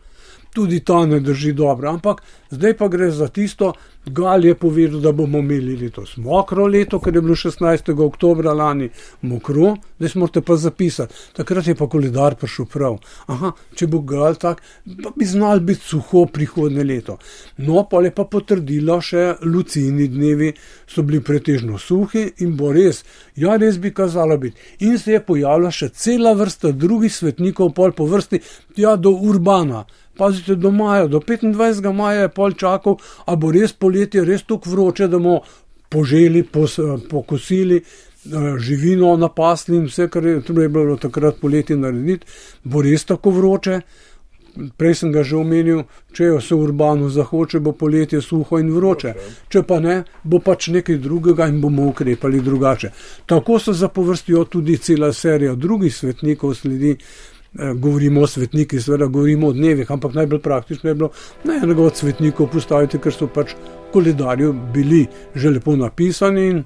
[0.55, 3.73] Tudi ta ne drži dobro, ampak zdaj pa gre za tisto,
[4.11, 7.88] Gal je povedal, da bomo imeli letos mokro leto, ker je bilo 16.
[8.05, 8.87] oktober lani
[9.23, 11.09] mokro, zdaj smo te pa zapisali.
[11.35, 13.01] Takrat je pa koledar prišel prav.
[13.27, 14.62] Aha, če bo Gal tak,
[15.03, 17.19] pa bi znal biti suho prihodne leto.
[17.59, 20.53] No, pa je pa potrdilo še lucini dnevi,
[20.87, 23.03] so bili pretežno suhi in bo res,
[23.35, 24.55] ja, res bi kazalo biti.
[24.87, 28.45] In se je pojavila še cela vrsta drugih svetnikov, pol po vrsti,
[28.79, 29.83] ja, do Urbana.
[30.16, 31.92] Pazite, do maja, do 25.
[31.92, 32.97] maja je pol čakal,
[33.29, 35.40] a bo res poletje, res tako vroče, da bomo
[35.88, 36.78] poželi, pos,
[37.11, 42.26] pokosili eh, živino, napasli in vse, kar je treba bilo takrat poletje narediti,
[42.64, 43.80] bo res tako vroče.
[44.76, 45.82] Prej sem ga že omenil,
[46.16, 49.12] če jo se urbano zahoče, bo poletje suho in vroče.
[49.52, 52.90] Če pa ne, bo pač nekaj drugega in bomo ukrepali drugače.
[53.28, 56.96] Tako so zapovrstijo tudi cela serija drugih svetnikov sledi.
[57.59, 61.11] Eh, govorimo o svetnikih, seveda govorimo o dnevih, ampak najbolj praktično je bilo
[61.44, 63.54] na enega od svetnikov postaviti, ker so pač
[63.92, 66.64] koledarji bili že lepo napisani.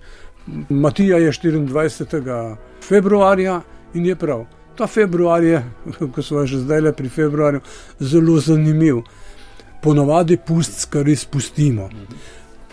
[0.68, 2.56] Matija je 24.
[2.82, 3.60] februarja
[3.94, 4.44] in je prav.
[4.76, 5.64] Ta februar je,
[6.14, 7.60] ko smo že zdaj le pri februarju,
[8.00, 9.02] zelo zanimiv.
[9.82, 11.88] Ponovadi pust, kar res pustimo.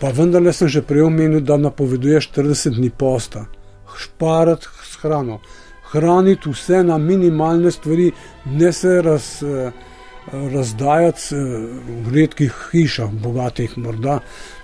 [0.00, 3.46] Pa vendarle sem že prej omenil, da napoveduje 40 dni posta,
[3.96, 5.40] šparati s hrano
[5.92, 8.12] hraniti vse na minimalne stvari,
[8.44, 9.72] ne se raz, eh,
[10.32, 11.38] razdajati eh,
[12.04, 14.20] v redkih hišah, bogatih morda,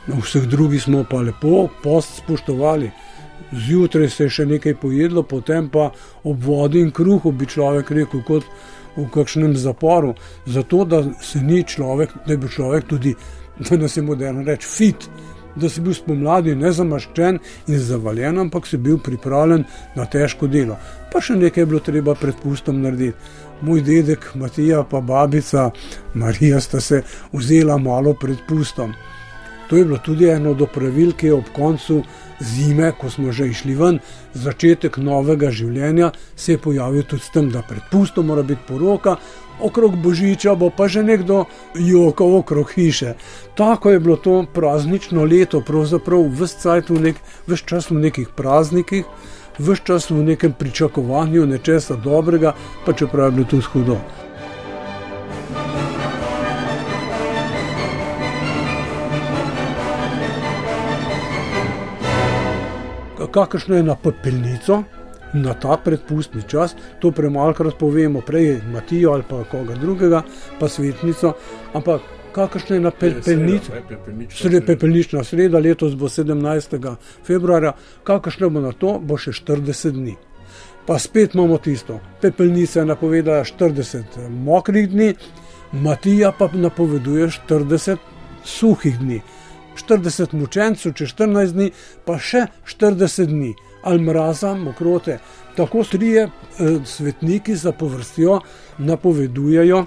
[0.06, 2.90] v vseh drugih smo pa lepo post spoštovali.
[3.52, 5.90] Zjutraj se je še nekaj pojedlo, potem pa
[6.24, 8.46] ob vodi in kruhu bi človek rekel, kot
[8.96, 10.14] v kakšnem zaporu,
[10.46, 13.14] zato da se ni človek, da bi človek tudi,
[13.68, 15.08] da nas je moderno reči, fit,
[15.56, 17.38] da si bil spomladi nezamaščen
[17.68, 19.64] in zavaljen, ampak si bil pripravljen
[19.96, 20.78] na težko delo.
[21.12, 23.16] Pa še nekaj je bilo treba pred pustom narediti.
[23.64, 25.70] Moj dedek Matija pa babica
[26.14, 28.92] Marija sta se vzela malo pred pustom.
[29.68, 32.02] To je bilo tudi eno od pravil, ki je ob koncu
[32.40, 34.00] zime, ko smo že išli ven,
[34.34, 39.16] začetek novega življenja, se je pojavil tudi s tem, da pred pustom mora biti poroka,
[39.60, 43.14] okrog božiča bo pa že nekdo jokal okrog hiše.
[43.54, 47.16] Tako je bilo to praznično leto, pravzaprav vse nek,
[47.66, 49.04] čas v nekih praznikih,
[49.58, 52.54] vse čas v nekem pričakovanju nečesa dobrega,
[52.86, 53.98] pa čeprav je bilo tudi hudo.
[63.34, 64.82] Kakršno je na pepelnico,
[65.34, 70.22] na ta predpustni čas, to premalkrat povemo, prej Matijo ali pa koga drugega,
[70.60, 71.34] pa svetnico,
[71.74, 72.00] ampak
[72.34, 73.70] kakršne je na pepelnici,
[74.30, 76.96] sredi pepelnična sreda, letos bo 17.
[77.26, 77.72] februarja,
[78.04, 80.16] kakršne bo na to, bo še 40 dni.
[80.86, 85.14] Pa spet imamo tisto, pepelnica je napovedala 40 mokrih dni,
[85.74, 87.96] Matija pa napoveduje 40
[88.44, 89.22] suhih dni.
[89.74, 91.70] 40 mučencev, če 14 dni,
[92.06, 95.18] pa še 40 dni ali mraza, mokrote.
[95.56, 96.30] Tako trije eh,
[96.84, 98.40] svetniki za povrstjo
[98.78, 99.84] napovedujejo,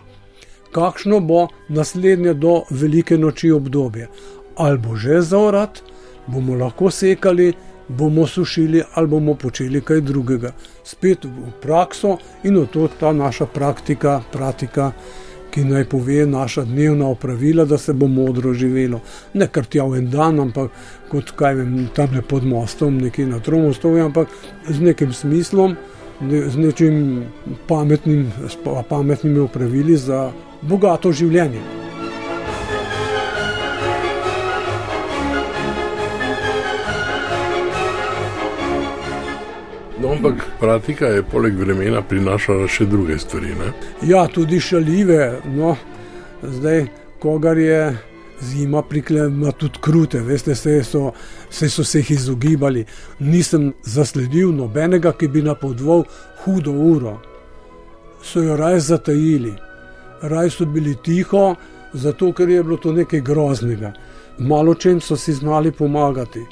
[0.71, 4.07] kakšno bo naslednje do velike noči obdobje.
[4.55, 5.81] Ali bo že zaorat,
[6.27, 7.53] bomo lahko sekali,
[7.87, 10.51] bomo sušili ali bomo počeli kaj drugega.
[10.83, 14.91] Spet v prakso in v to ta naša praktika, pratika
[15.51, 19.01] ki naj pove naša dnevna opravila, da se bo modro živelo.
[19.33, 20.71] Ne kar tja v en dan, ampak
[21.11, 24.27] kot kaj vem, tam ne pod mostom, nekje na tromostovju, ampak
[24.69, 25.75] z nekim smislom,
[26.21, 27.25] ne, z nečim
[27.67, 28.57] pametnim, s
[28.89, 30.31] pametnimi opravili za
[30.61, 31.86] bogato življenje.
[40.17, 43.53] Ampak praktika je poleg vremena prinašala še druge stvari.
[43.59, 43.71] Ne?
[44.09, 45.39] Ja, tudi šalive.
[45.53, 45.75] No,
[46.41, 46.87] zdaj,
[47.21, 47.97] kogar je
[48.41, 51.11] zima priklenila, tudi krute, veste, se so,
[51.49, 52.85] se so se jih izogibali.
[53.19, 56.03] Nisem zasledil nobenega, ki bi napovedal
[56.43, 57.17] hudo uro.
[58.23, 59.53] So jo raje zatajili,
[60.21, 61.55] raje so bili tiho,
[61.93, 63.93] zato ker je bilo to nekaj groznega.
[64.37, 66.45] Malo čem so si znali pomagati.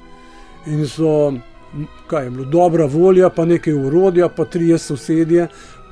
[0.65, 1.33] In so
[2.07, 5.47] kaj je bilo, dobra volja, pa nekaj urodja, pa trije sosedje.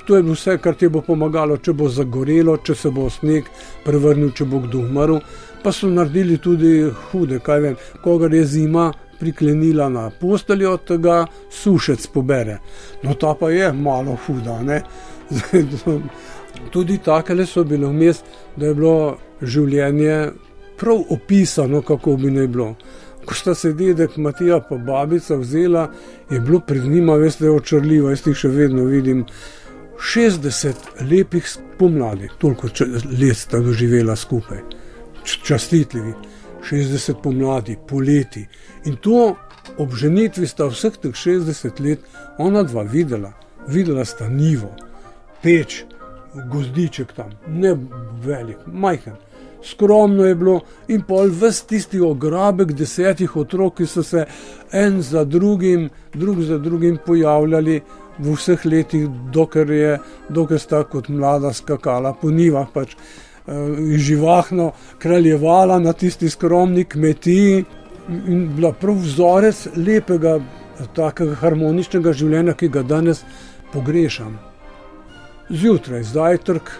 [0.07, 3.47] To je bilo vse, kar ti bo pomagalo, če bo zagorelo, če se bo sneg
[3.85, 5.21] prevrnil, če bo kdo umrl.
[5.63, 6.73] Pa so naredili tudi
[7.11, 12.57] hude, kaj vem, koga je zima priklenila na posteljo, tega sušec pobere.
[13.03, 14.59] No, ta pa je malo huda.
[16.73, 18.19] tudi takele so bile vmes,
[18.55, 20.17] da je bilo življenje
[20.79, 22.73] prav opisano, kako bi naj bilo
[23.25, 25.91] ko sta se dedek Matija pa babica vzela,
[26.29, 29.25] je bilo pred njima, veste, očrljivo, jaz jih še vedno vidim.
[30.13, 30.73] 60
[31.09, 31.47] lepih
[31.79, 32.67] pomladi, toliko
[33.19, 34.59] let sta doživela skupaj,
[35.23, 36.13] častitljivi,
[36.69, 38.43] 60 pomladi, poleti.
[38.85, 39.35] In to
[39.77, 42.03] ob ženitvi sta vseh teh 60 let
[42.37, 43.31] ona dva videla,
[43.67, 44.73] videla sta nivo,
[45.43, 45.83] peč,
[46.51, 47.77] gozdiček tam, ne
[48.25, 49.15] velik, majhen
[49.63, 54.25] skromno je bilo, in pol vse tisti ograbek desetih otrok, ki so se
[54.71, 57.81] en za drugim, drug za drugim pojavljali
[58.19, 59.93] v vseh letih, dokler je,
[60.29, 67.65] dokler sta kot mlada skakala po nivah, pač uh, živahno kraljevala na tisti skromni kmetiji
[68.27, 70.39] in bila prav vzorec lepega,
[70.95, 73.23] takega harmoničnega življenja, ki ga danes
[73.73, 74.37] pogrešam.
[75.49, 76.71] Zjutraj, zajtrk,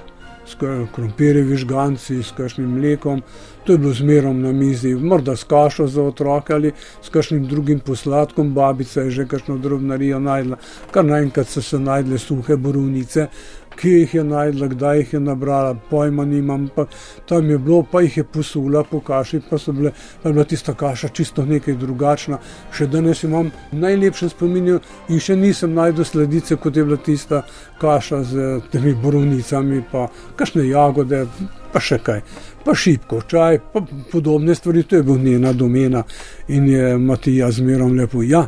[0.53, 3.21] s krompirjevi žganci, s kakšnim mlekom,
[3.63, 7.79] to je bilo zmerom na mizi, morda s kašo za otroke ali s kakšnim drugim
[7.79, 10.57] posladkom, babica je že kakšno drobnarijo najdla,
[10.91, 13.27] kar naenkrat so se najdle suhe borovnice,
[13.75, 16.85] kje jih je najdla, kdaj jih je nabrala, pojma nimam, pa
[17.29, 20.73] tam je bilo, pa jih je posula po kaši, pa, bile, pa je bila tista
[20.73, 22.39] kaša čisto nekaj drugačna.
[22.73, 27.43] Še danes imam najlepše spominje in še nisem najdel sledice, kot je bila tista
[27.81, 31.25] kaša z temi borovnicami, pa kakšne jagode,
[31.73, 32.21] pa še kaj.
[32.63, 33.81] Pa šipko, čaj, pa
[34.11, 36.03] podobne stvari, to je bila njena domena
[36.47, 38.23] in je Matija zmerom lepo.
[38.23, 38.45] Ja,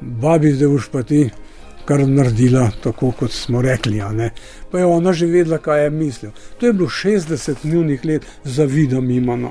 [0.00, 1.26] babi, zdaj už pa ti
[1.84, 4.02] kar naredila, tako kot smo rekli.
[4.70, 6.30] Pa je ona že vedela, kaj je mislil.
[6.58, 9.50] To je bilo 60 dnevnih let za vidom imano.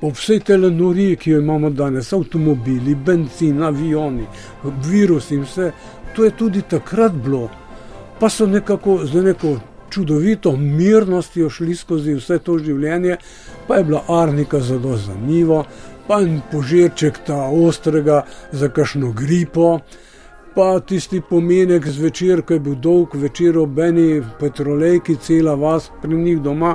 [0.00, 4.26] Po vsej telenuriji, ki jo imamo danes, avtomobili, benzin, avioni,
[4.64, 5.70] virus in vse,
[6.14, 7.48] to je tudi takrat bilo.
[8.20, 9.56] Pa so nekako z neko
[9.90, 13.16] čudovito mirnostjo šli skozi vse to življenje,
[13.66, 15.64] pa je bila arnika zelo zanimiva,
[16.06, 19.78] pa en požirček ta ostrega za kakšno gripo
[20.56, 26.16] pa tisti pomenek zvečer, ko je bil dolg večer ob eni petrolejki, cela vas pri
[26.16, 26.72] njih doma,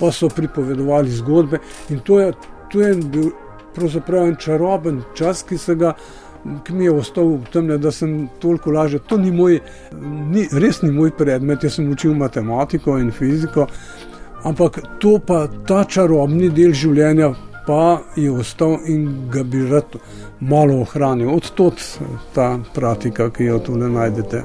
[0.00, 1.58] pa so pripovedovali zgodbe.
[1.90, 2.32] In to je,
[2.72, 3.30] to je bil
[3.74, 5.94] pravzaprav en čaroben čas, ki se ga.
[6.66, 8.98] Ki mi je ostal v tem, da sem toliko lažje.
[9.06, 9.60] To ni moj,
[10.26, 13.68] ni, res ni moj predmet, jaz sem učil matematiko in fiziko,
[14.42, 17.30] ampak to pa ta čarobni del življenja
[17.66, 19.96] pa je ostal in ga bi rad
[20.40, 21.30] malo ohranil.
[21.34, 21.80] Odtot
[22.34, 24.42] ta pratika, ki jo tu najdete.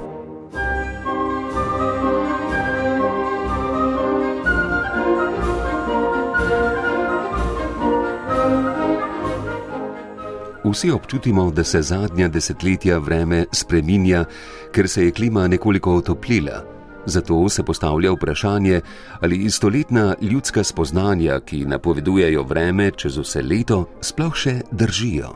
[10.72, 14.26] Vsi občutimo, da se zadnja desetletja vreme spreminja,
[14.72, 16.77] ker se je klima nekoliko otoplila.
[17.08, 18.82] Zato se postavlja vprašanje,
[19.22, 25.30] ali stoletna ljudska spoznanja, ki napovedujejo vreme čez vse leto, sploh še držijo.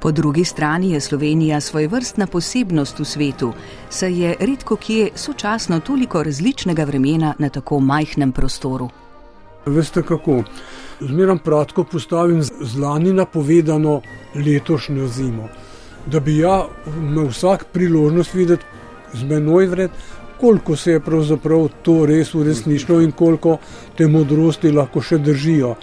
[0.00, 3.52] Po drugi strani je Slovenija svoj vrstna posebnost v svetu,
[3.90, 8.88] saj je redko kje sočasno toliko različnega vremena na tako majhnem prostoru.
[9.66, 10.42] Veste kako?
[11.00, 14.00] Zmeraj kratko postavim zlani napovedano
[14.34, 15.48] letošnjo zimo.
[16.06, 18.64] Da bi ja imel vsak priložnost videti
[19.12, 19.90] z menoj vred,
[20.40, 23.58] koliko se je pravzaprav to res uresničilo in koliko
[23.96, 25.74] te modrosti lahko še držijo.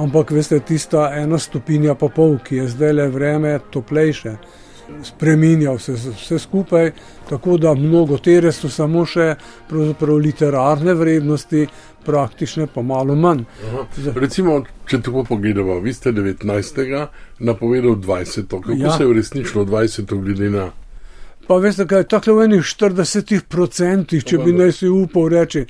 [0.00, 4.36] Ampak veste, tista ena stopinja pa pol, ki je zdaj le vreme toplejše,
[5.04, 6.92] spremenja vse, vse skupaj,
[7.28, 9.34] tako da mnogo tere so samo še
[10.24, 11.66] literarne vrednosti,
[12.04, 13.44] praktične pa malo manj.
[14.14, 17.06] Recimo, če tako pogledamo, vi ste 19.
[17.38, 18.48] napovedal 20.
[18.48, 18.96] Kako ja.
[18.96, 20.16] se je uresničilo 20.
[20.24, 20.70] glede na
[21.50, 25.64] Pa veste, kaj je tako v enih 40 procentih, če bi naj si upal reči,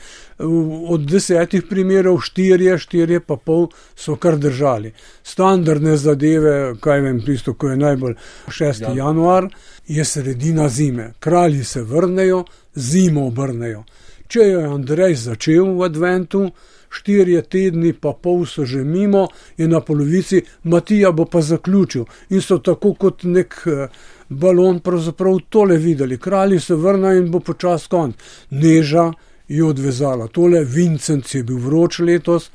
[0.92, 4.90] od desetih primerov, štirje, štirje pa pol so kar držali.
[5.24, 8.18] Standardne zadeve, kaj vem, tisto, ko je najbolj
[8.58, 8.90] 6.
[8.90, 8.92] Ja.
[8.98, 9.48] januar,
[9.88, 11.14] je sredina zime.
[11.18, 12.44] Kralji se vrnejo,
[12.74, 13.86] zimo obrnejo.
[14.28, 16.44] Če je Andrej začel v adventu,
[16.92, 22.44] štirje tedni pa pol so že mimo, je na polovici, Matija bo pa zaključil in
[22.44, 23.62] so tako kot nek.
[23.64, 26.18] Uh, balon pravzaprav tole videli.
[26.18, 28.16] Kralji se vrnajo in bo počas konc.
[28.50, 29.12] Neža
[29.48, 30.28] je odvezala.
[30.28, 32.50] Tole Vincent je bil vroč letos,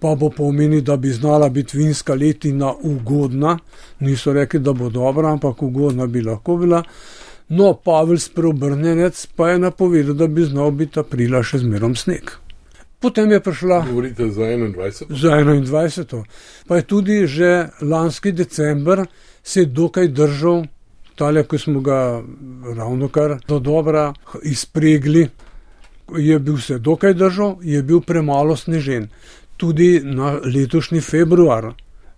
[0.00, 3.58] pa bo pomeni, da bi znala biti vinska letina ugodna.
[4.00, 6.82] Niso rekli, da bo dobra, ampak ugodna bi lahko bila.
[7.48, 12.30] No, Pavel Spreobrnenec pa je napovedal, da bi znal biti aprila še zmerom sneg.
[13.00, 13.84] Potem je prišla.
[13.88, 15.04] Govorite za 21.
[15.20, 16.24] Za 21.
[16.68, 19.06] Pa je tudi že lanski december
[19.42, 20.64] se dokaj držal
[21.20, 22.00] tale, ki smo ga
[22.76, 24.08] ravno kar do dobra
[24.42, 25.28] izpregli,
[26.18, 29.10] je bil se dokaj držal, je bil premalo snežen.
[29.60, 31.72] Tudi na letošnji februar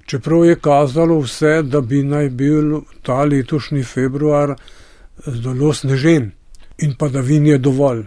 [0.06, 4.54] Čeprav je kazalo vse, da bi naj bil ta letošnji februar
[5.26, 6.30] zelo snežen
[6.78, 8.02] in padavin je dovolj.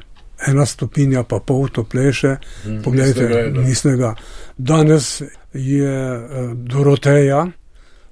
[0.48, 2.36] Ena stopinja pa pol toplejše,
[2.66, 4.16] mm, pogledajte, nisnega.
[4.58, 5.22] Danes
[5.54, 7.48] je uh, Doroteja,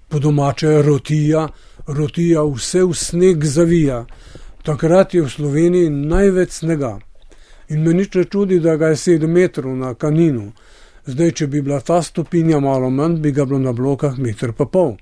[0.07, 1.47] po domače Rotija,
[1.87, 4.05] Rotija vse v sneg zavija.
[4.63, 6.99] Takrat je v Sloveniji največ snega.
[7.69, 10.51] In me nič ne čudi, da ga je sedem metrov na kaninu.
[11.05, 14.65] Zdaj, če bi bila ta stopinja malo manj, bi ga bilo na blokah meter pa
[14.65, 14.95] pol.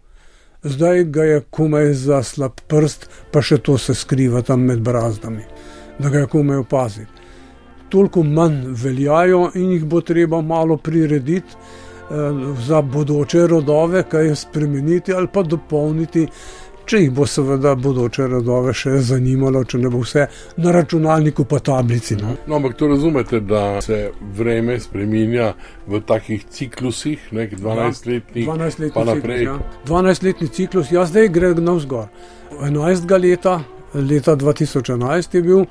[0.63, 5.45] Zdaj ga je komaj za slab prst, pa še to se skriva tam med brazdami,
[5.99, 7.21] da ga je komaj opaziti.
[7.89, 15.13] Toliko manj veljajo in jih bo treba malo prirediti eh, za bodoče rodove, kaj spremeniti
[15.13, 16.27] ali pa dopolniti,
[16.85, 20.25] če jih bo seveda bodoče rodove še zanimalo, če ne bo vse
[20.57, 22.17] na računalniku pa tablici.
[22.19, 22.35] No?
[22.47, 25.53] No, ampak to razumete, da se vreme spreminja
[25.87, 29.45] v takih ciklusih, nek 12-letnih, ja, 12 pa naprej.
[29.45, 29.85] Ciklus, ja.
[29.91, 32.11] 12-letni ciklus, ja, zdaj gre navzgor.
[32.59, 33.17] 11.
[33.21, 33.61] leta,
[33.93, 35.65] leta 2011 je bil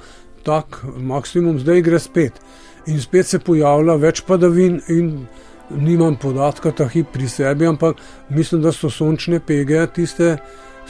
[0.46, 2.40] tak maksimum, zdaj gre spet.
[2.88, 5.12] In spet se pojavlja več padavin in
[5.70, 10.36] nimam podatka ta hip pri sebi, ampak mislim, da so sončne pege tiste,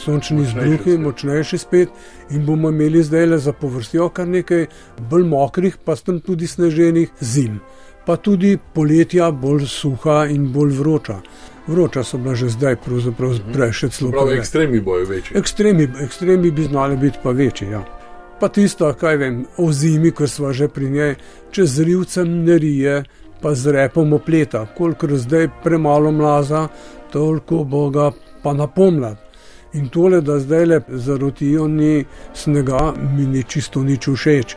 [0.01, 1.89] sončni izbruhi, močnejši spet
[2.31, 4.67] in bomo imeli zdaj le za povrstjo kar nekaj
[5.11, 7.61] bolj mokrih, pa tam tudi sneženih zim.
[8.07, 11.21] Pa tudi poletja bolj suha in bolj vroča.
[11.67, 13.53] Vroča so bila že zdaj, pravzaprav mhm.
[13.53, 14.11] prej še celo.
[14.11, 15.37] Prav, ekstremi bojo večji.
[15.39, 17.85] Ekstremi, ekstremi bi znali biti pa večji, ja.
[18.41, 21.15] Pa tisto, kaj vem, o zimi, ko smo že pri njej,
[21.53, 23.03] če z rivcem ne rije,
[23.43, 24.65] pa z repom opleta.
[24.77, 26.69] Kolikor zdaj premalo mlaza,
[27.13, 28.11] toliko boga
[28.43, 29.30] pa napomlad.
[29.73, 32.05] In tole, da zdaj le zarotijo ni
[32.35, 34.57] snega, mi ni čisto nič všeč.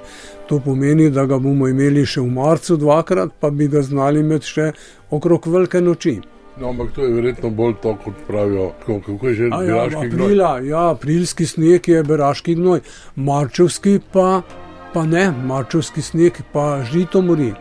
[0.49, 4.49] To pomeni, da ga bomo imeli še v marcu dvakrat, pa bi ga znali imeti
[4.49, 4.71] še
[5.13, 6.17] okrog velike noči.
[6.57, 10.35] No, ampak to je verjetno bolj to, kot pravijo, kako je že ja, beraški gnoj.
[10.69, 12.81] Ja, aprilski sneg je beraški gnoj,
[13.15, 14.41] marčevski pa,
[14.93, 17.53] pa ne, marčevski sneg pa žito mori.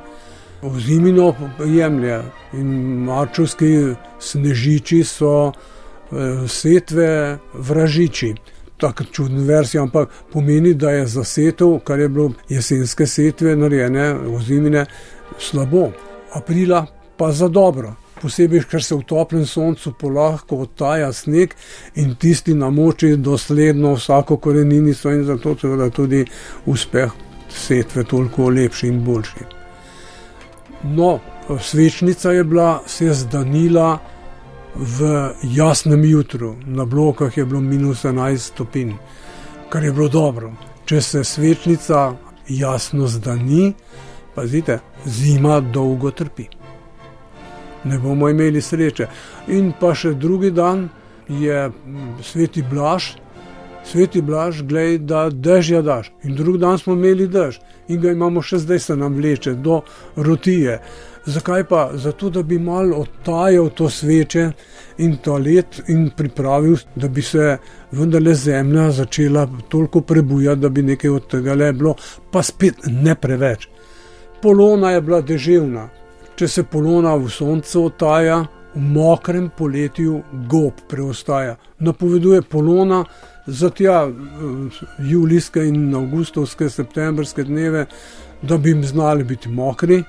[0.63, 1.33] V zimino
[1.67, 2.23] jemlje
[2.57, 2.73] in
[3.05, 5.53] marčevski snežiči so.
[6.13, 8.35] Eh, setve vražiči.
[8.77, 14.13] Tako čudna verzija, ampak pomeni, da je za setev, kar je bilo jesenske setve, narejene
[14.13, 14.87] v zimine,
[15.39, 15.89] slabo.
[16.33, 16.87] Aprila
[17.17, 17.95] pa za dobro.
[18.23, 21.55] Posebej, ker se v toplem soncu polahko odtaja sneg
[21.95, 26.25] in tisti namoči dosledno vsako koreninico in zato je tudi
[26.67, 27.11] uspeh
[27.49, 29.45] setve toliko lepši in boljši.
[30.85, 31.19] No,
[31.61, 33.99] svečnica je bila, se je zdanila,
[34.75, 38.93] v jasnem jutru, na blokah je bilo minus 11 stopinj,
[39.69, 40.53] kar je bilo dobro.
[40.85, 42.15] Če se svečnica
[42.49, 43.73] jasno zdani,
[44.35, 46.49] pazite, zima dolgo trpi.
[47.85, 49.07] Ne bomo imeli sreče.
[49.49, 50.89] In pa še drugi dan
[51.29, 51.71] je
[52.23, 53.13] sveti Blaž,
[53.85, 56.13] sveti Blaž, gledaj, da dežja daš.
[56.23, 59.81] In drugi dan smo imeli dež in ga imamo še zdaj, se nam vleče do
[60.17, 60.79] rotije.
[61.27, 61.91] Zakaj pa?
[61.95, 64.51] Zato, da bi malo odtajal to sveče
[64.99, 67.59] in toalet in pripravil, da bi se
[67.93, 71.95] vendarle zemlja začela toliko prebujati, da bi nekaj od tega le bilo,
[72.31, 73.69] pa spet ne preveč.
[74.43, 75.89] Polona je bila deževna.
[76.35, 78.41] Če se polona v soncu odtaja,
[78.75, 81.57] v mokrem poletju gob preostaja.
[81.79, 83.05] Napoveduje polona
[83.47, 87.87] za tja eh, julijske in avgustovske, septembrske dneve,
[88.43, 90.03] da bi jim znali biti mokri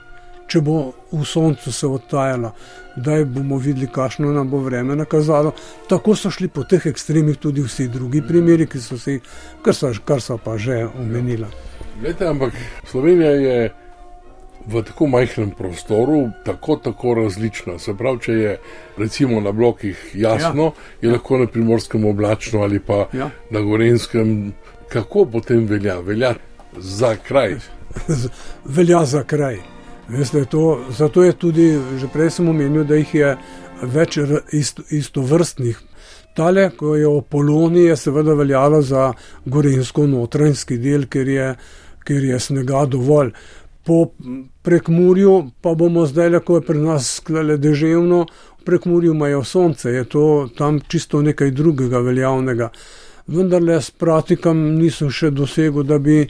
[0.53, 0.77] če bo
[1.11, 2.51] v soncu se odtajala,
[2.95, 5.53] da bomo videli, kakšno nam bo vreme nakazalo.
[5.89, 9.19] Tako so šli po teh ekstremih tudi vsi drugi primeri, ki so se,
[9.65, 11.49] kar so, kar so pa že omenila.
[12.03, 12.53] Lete, ampak
[12.89, 13.57] Slovenija je
[14.68, 17.80] v tako majhnem prostoru tako, tako različna.
[17.80, 18.57] Se pravi, če je
[18.97, 20.72] recimo na blokih jasno, ja.
[21.01, 23.30] je lahko na primorskem oblačno ali pa ja.
[23.49, 24.53] na gorenskem.
[24.89, 25.99] Kako potem velja?
[25.99, 26.34] Velja
[26.78, 27.55] za kraj.
[28.78, 29.59] velja za kraj.
[30.07, 33.36] Veste, to, zato je tudi, že prej sem omenil, da jih je
[33.82, 34.18] več
[34.51, 35.80] isto, istovrstnih.
[36.36, 39.11] Tale, ko je o Poloniji, je seveda veljalo za
[39.45, 41.49] gorensko-notranjski del, ker je,
[42.03, 43.32] ker je snega dovolj.
[43.84, 44.13] Po
[44.63, 48.25] prekmurju pa bomo zdaj, ko je pri nas sklele deževno,
[48.61, 52.69] v prekmurju imajo sonce, je to tam čisto nekaj drugega veljavnega.
[53.27, 56.23] Vendar le s pratikam nisem še dosegel, da bi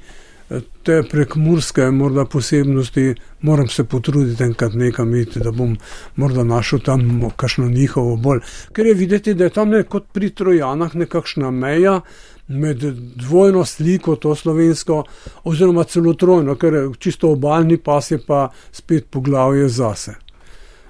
[0.83, 5.77] te prekmurske morda posebnosti, moram se potruditi enkrat nekam iti, da bom
[6.15, 8.41] morda našel tam kakšno njihovo bolj.
[8.73, 12.01] Ker je videti, da je tam ne kot pri Trojanah nekakšna meja
[12.47, 12.83] med
[13.15, 15.03] dvojno sliko, to slovensko,
[15.43, 20.15] oziroma celo trojno, ker čisto obaljni pas je pa spet poglavje zase.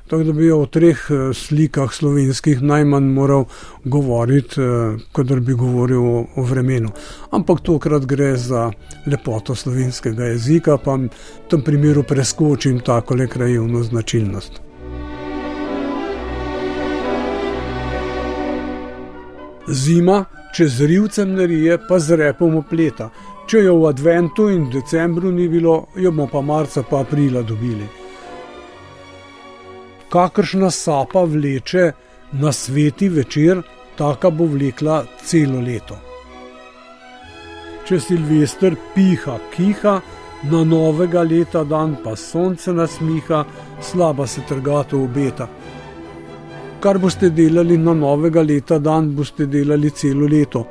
[0.08, 3.46] Tako da bi o treh eh, slikah slovenskih najmanj moral
[3.84, 6.92] govoriti, eh, kot da bi govoril o, o vremenu.
[7.32, 8.72] Ampak tokrat gre za
[9.06, 11.10] lepoto slovenskega jezika, pa v
[11.50, 14.62] tem primeru preskočim tako le krajevno značilnost.
[19.68, 23.10] Zima, če z rivcem narije, pa z repom opleta.
[23.48, 27.90] Če jo v adventu in decembru ni bilo, jo bomo pa marca pa aprila dobili
[30.14, 31.92] kakršna sapa vleče
[32.32, 33.62] na sveti večer,
[33.96, 35.98] taka bo vlekla celo leto.
[37.88, 39.96] Če Silvestr piha, kiha,
[40.52, 43.42] na novega leta dan pa sonce nasmiha,
[43.82, 45.48] slaba se trgato obeta.
[46.84, 50.64] Kar boste delali na novega leta dan, boste delali celo leto.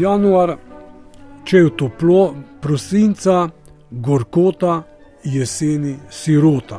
[0.00, 0.54] Januar,
[1.44, 2.22] če je toplo,
[2.64, 3.34] prosinca,
[3.90, 4.78] gorkota,
[5.34, 6.78] jeseni, sirota.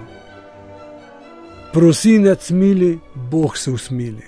[1.74, 2.90] Prosinec mili,
[3.30, 4.26] Bog se usmili.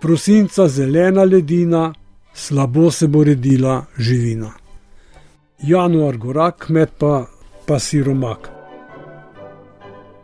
[0.00, 1.82] Prosinca zelena ledina,
[2.34, 4.52] slabo se bo redila živina.
[5.66, 7.26] Januar gorak, kmet pa,
[7.66, 8.59] pa siromak.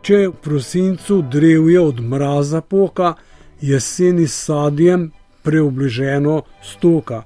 [0.07, 3.13] Če v prosincu drevje od mraza poka,
[3.61, 5.09] jeseni sadjem
[5.43, 7.23] preobleženo stoka,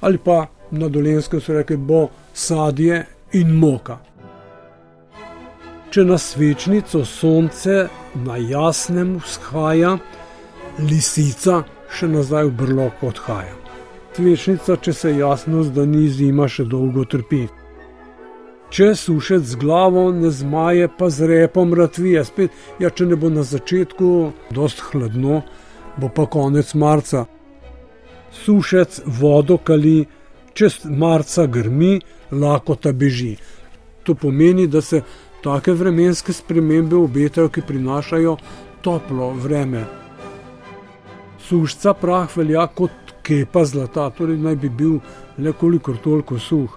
[0.00, 3.96] ali pa na dolenskem so rekli, bo sadje in moka
[5.90, 7.88] če na svečnico sonce
[8.24, 9.96] na jasnem vzhaja,
[10.84, 13.54] lisica še nazaj v brloko odhaja.
[14.18, 17.44] Svečnica, če se jasno zda, ni zima, še dolgo trpi.
[18.70, 23.30] Če sušec z glavo ne zmaje, pa z repom ratvije, spet, ja, če ne bo
[23.32, 24.08] na začetku
[24.52, 25.42] dost hladno,
[25.96, 27.24] bo pa konec marca.
[28.44, 30.02] Sušec vodo kali,
[30.52, 31.96] čez marca grmi,
[32.30, 33.38] lakota beži.
[34.04, 35.02] To pomeni, da se
[35.42, 38.36] Take vremenske spremembe obetajo, ki prinašajo
[38.82, 39.84] toplo vreme.
[41.48, 44.98] Sušca prah velja kot kepa zlata, torej naj bi bil
[45.38, 46.74] le kolikor toliko suh.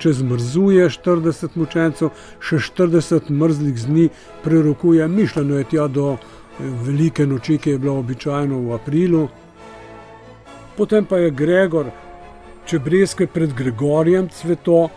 [0.00, 4.06] Če zmrzuje 40 mučencev, še 40 mrzlih dni
[4.44, 6.20] prerokuje, mišljeno je tja do eh,
[6.86, 9.26] velike noči, ki je bila običajno v aprilu.
[10.76, 11.90] Potem pa je Gregor,
[12.64, 14.88] če brezke pred Gregorjem cveto,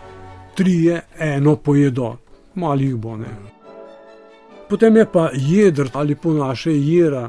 [0.56, 2.16] trije eno pojedo,
[2.56, 3.34] malih bo ne.
[4.70, 7.28] Potem je pa jedrt ali po naše jera,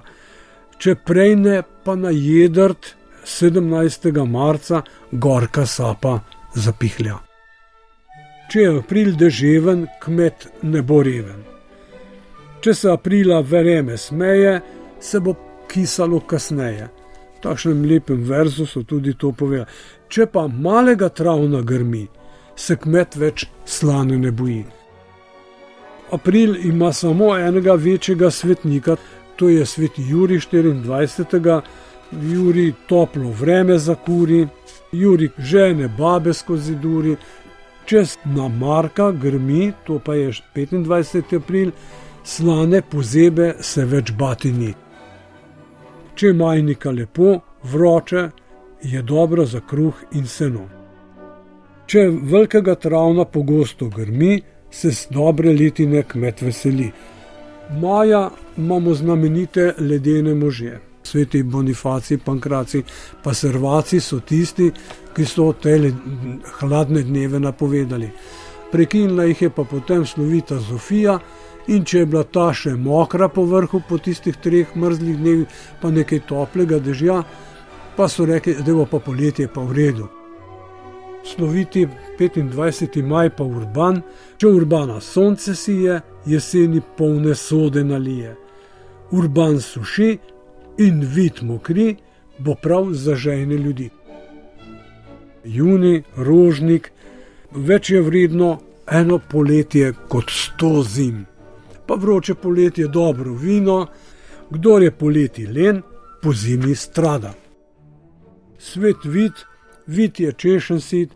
[0.79, 2.95] če prej ne pa na jedrt
[3.25, 4.27] 17.
[4.27, 6.21] marca gorka sapa
[6.55, 7.34] zapihlja.
[8.55, 11.41] Če je april deževen, kmet ne bo reven.
[12.63, 14.61] Če se aprila vreme smeje,
[15.03, 15.35] se bo
[15.67, 16.87] kisalo kasneje.
[17.33, 19.67] V takšnem lepem verzu so tudi to povedali.
[20.07, 22.05] Če pa malega travna grmi,
[22.55, 24.63] se kmet več slane ne boji.
[26.15, 28.95] April ima samo enega večjega svetnika,
[29.35, 31.61] to je svet Juri 24.
[32.23, 34.45] Juri toplo vreme za kuri,
[34.93, 37.17] Juri žene babe skozi duri,
[37.87, 41.37] čez na Marka grmi, to pa je 25.
[41.37, 41.71] april,
[42.25, 44.75] slane pozebe se več bati ni.
[46.15, 48.31] Če je majnika lepo, vroče,
[48.83, 50.69] je dobro za kruh in seno.
[51.87, 56.91] Če velikega travna pogosto grmi, se z dobre letine kmet veseli.
[57.81, 60.79] Maja imamo znamenite ledene može.
[61.15, 62.83] Sveti Bonifaci, Pankraci,
[63.23, 64.73] pa Servaci so tisti,
[65.15, 65.77] ki so te
[66.59, 68.09] hladne dneve napovedali.
[68.73, 71.21] Prekinila jih je pa potem slovita Zofija,
[71.71, 75.95] in če je bila ta še mokra po vrhu po tistih treh mrzlih dnevih, pa
[75.95, 77.23] nekaj toplega dežja,
[77.95, 80.11] pa so rekli, da bo pa poletje pa v redu
[81.25, 81.87] sloviti
[82.19, 83.03] 25.
[83.03, 84.03] maj pa urban,
[84.37, 88.35] če urbana sonce sije, jeseni polne sode nalije.
[89.11, 90.19] Urban suši
[90.79, 91.97] in vid mokri,
[92.39, 93.91] bo prav za žene ljudi.
[95.45, 96.93] Juni, rožnik,
[97.53, 98.59] več je vredno
[98.91, 101.27] eno poletje kot sto zim.
[101.87, 103.87] Pa vroče poletje dobro vino,
[104.51, 105.83] kdo je poleti len,
[106.23, 107.35] po zimi strada.
[108.59, 109.33] Svet vid,
[109.87, 111.11] vid je češen sit,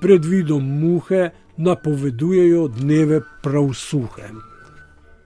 [0.00, 4.32] pred vidom muhe napovedujejo dneve prav suhe.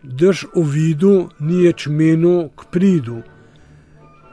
[0.03, 3.23] Drž o vidu ni ječmenu k pridu,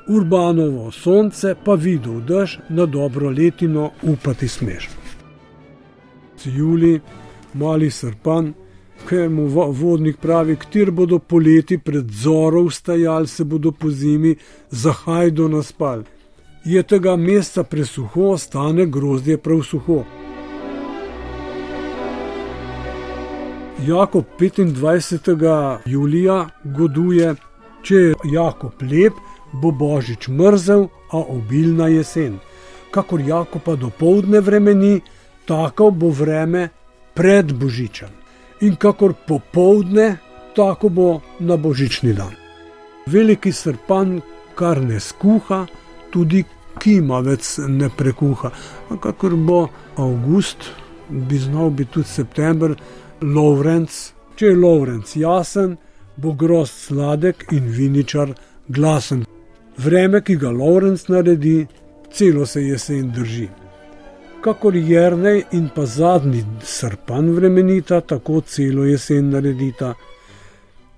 [0.07, 4.89] urbanovo sonce pa videl drž na dobro letino upati smeš.
[6.45, 6.99] Juli,
[7.53, 8.53] mali srpan,
[9.07, 14.35] ker mu vodnik pravi, kjer bodo poleti pred zoro vstajali, se bodo po zimi
[14.69, 16.03] zahajdo naspal.
[16.65, 20.03] Je tega mesta presuho, stane grozdje prav suho.
[23.87, 25.77] Jakob 25.
[25.85, 27.35] julija goduje,
[27.83, 29.13] če je Jakob lep,
[29.53, 32.39] bo božič mrzel, a obilna jesen.
[32.91, 35.01] Kakor Jakoba do povdne vremeni,
[35.45, 36.69] tako bo vreme
[37.13, 38.09] pred božičem.
[38.61, 40.17] In kakor popovdne,
[40.55, 42.33] tako bo na božični dan.
[43.05, 44.21] Veliki srpan,
[44.55, 45.65] kar ne skuha,
[46.09, 46.43] tudi
[46.79, 48.51] kimavec ne prekuha.
[48.89, 50.71] A kakor bo avgust,
[51.09, 52.75] bi znal biti tudi september,
[53.21, 53.91] Lovrenc,
[54.35, 55.77] če je Lovrenc jasen,
[56.17, 58.33] bo grost sladek in viničar
[58.67, 59.23] glasen.
[59.77, 61.67] Vreme, ki ga Lovrenc naredi,
[62.13, 63.47] celo se jesen drži.
[64.41, 69.93] Kakor Jrnej in pa zadnji srpan vremenita, tako celo jesen naredita,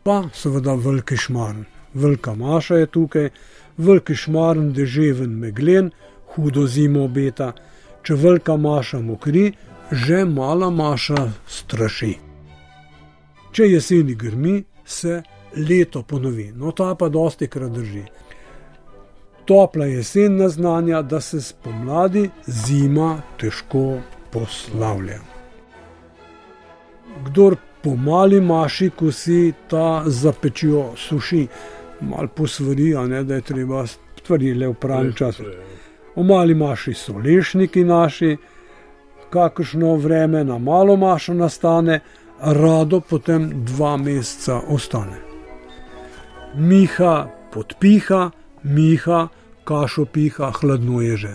[0.03, 1.63] pa seveda veliki šmarn.
[1.93, 3.29] Velika maša je tukaj,
[3.77, 5.91] veliki šmarn, deževen meglen,
[6.35, 7.53] hudo zimo obeta.
[8.03, 9.53] Če velika maša mokri,
[9.91, 12.13] že mala maša straši.
[13.51, 15.21] Če jeseni grmi, se
[15.55, 18.03] leto ponovi, no ta pa dosti krat drži.
[19.45, 23.97] Topla jesen naznanja, da se spomladi zima težko
[24.31, 25.19] poslavlja.
[27.25, 31.47] Kdor po mali maši kosi, ta zapečijo suši,
[32.01, 35.43] malo posvari, a ne da je treba stvari le v pravem času.
[36.15, 38.37] O mali maši so lešniki naši,
[39.29, 41.99] kakršno vreme na malo mašo nastane,
[42.41, 45.21] rado potem dva meseca ostane.
[46.55, 48.31] Miha podpiha,
[48.65, 49.27] Miha
[49.63, 51.33] kašo piha, hladno je že.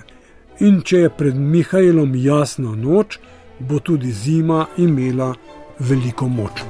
[0.61, 3.19] In če je pred Mihajlom jasna noč,
[3.59, 5.35] bo tudi zima imela
[5.79, 6.63] veliko moč.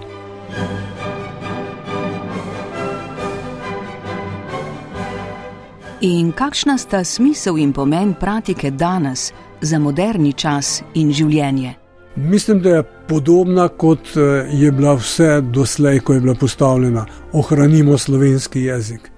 [6.00, 11.74] In kakšna sta smisel in pomen pratike danes za moderni čas in življenje?
[12.16, 17.06] Mislim, da je podobna kot eh, je bila vse doslej, ko je bila postavljena.
[17.32, 19.10] Ohranimo slovenski jezik.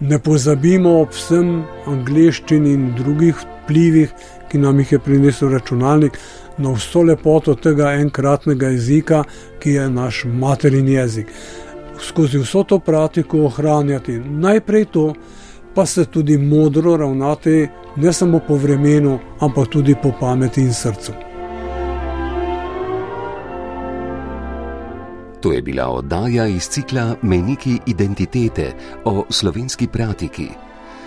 [0.00, 4.10] Ne pozabimo ob vsem angliščini in drugih vplivih,
[4.50, 6.18] ki nam jih je prinesel računalnik,
[6.58, 9.24] na vso lepoto tega enkratnega jezika,
[9.62, 11.30] ki je naš materin jezik.
[12.00, 15.12] Skozi vso to pratiko ohranjati najprej to,
[15.74, 21.33] pa se tudi modro ravnati, ne samo po vremenu, ampak tudi po pameti in srcu.
[25.44, 28.72] To je bila oddaja iz cikla Meniki identitete
[29.04, 30.48] o slovenski pratiki.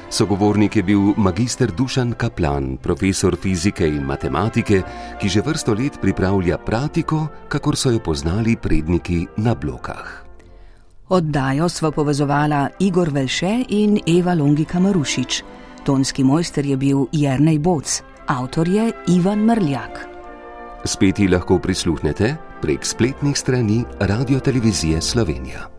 [0.10, 4.82] Sogovornik je bil magistr Dušan Kaplan, profesor fizike in matematike,
[5.22, 10.24] ki že vrsto let pripravlja pratiko, kakor so jo poznali predniki na blokah.
[11.10, 15.44] Oddajo sva povezovala Igor Velše in Eva Longika Marušič.
[15.84, 20.06] Tonski mojster je bil Jrnej Boc, avtor je Ivan Mrljak.
[20.86, 25.77] Speti lahko prisluhnete prek spletnih strani Radio Televizije Slovenija.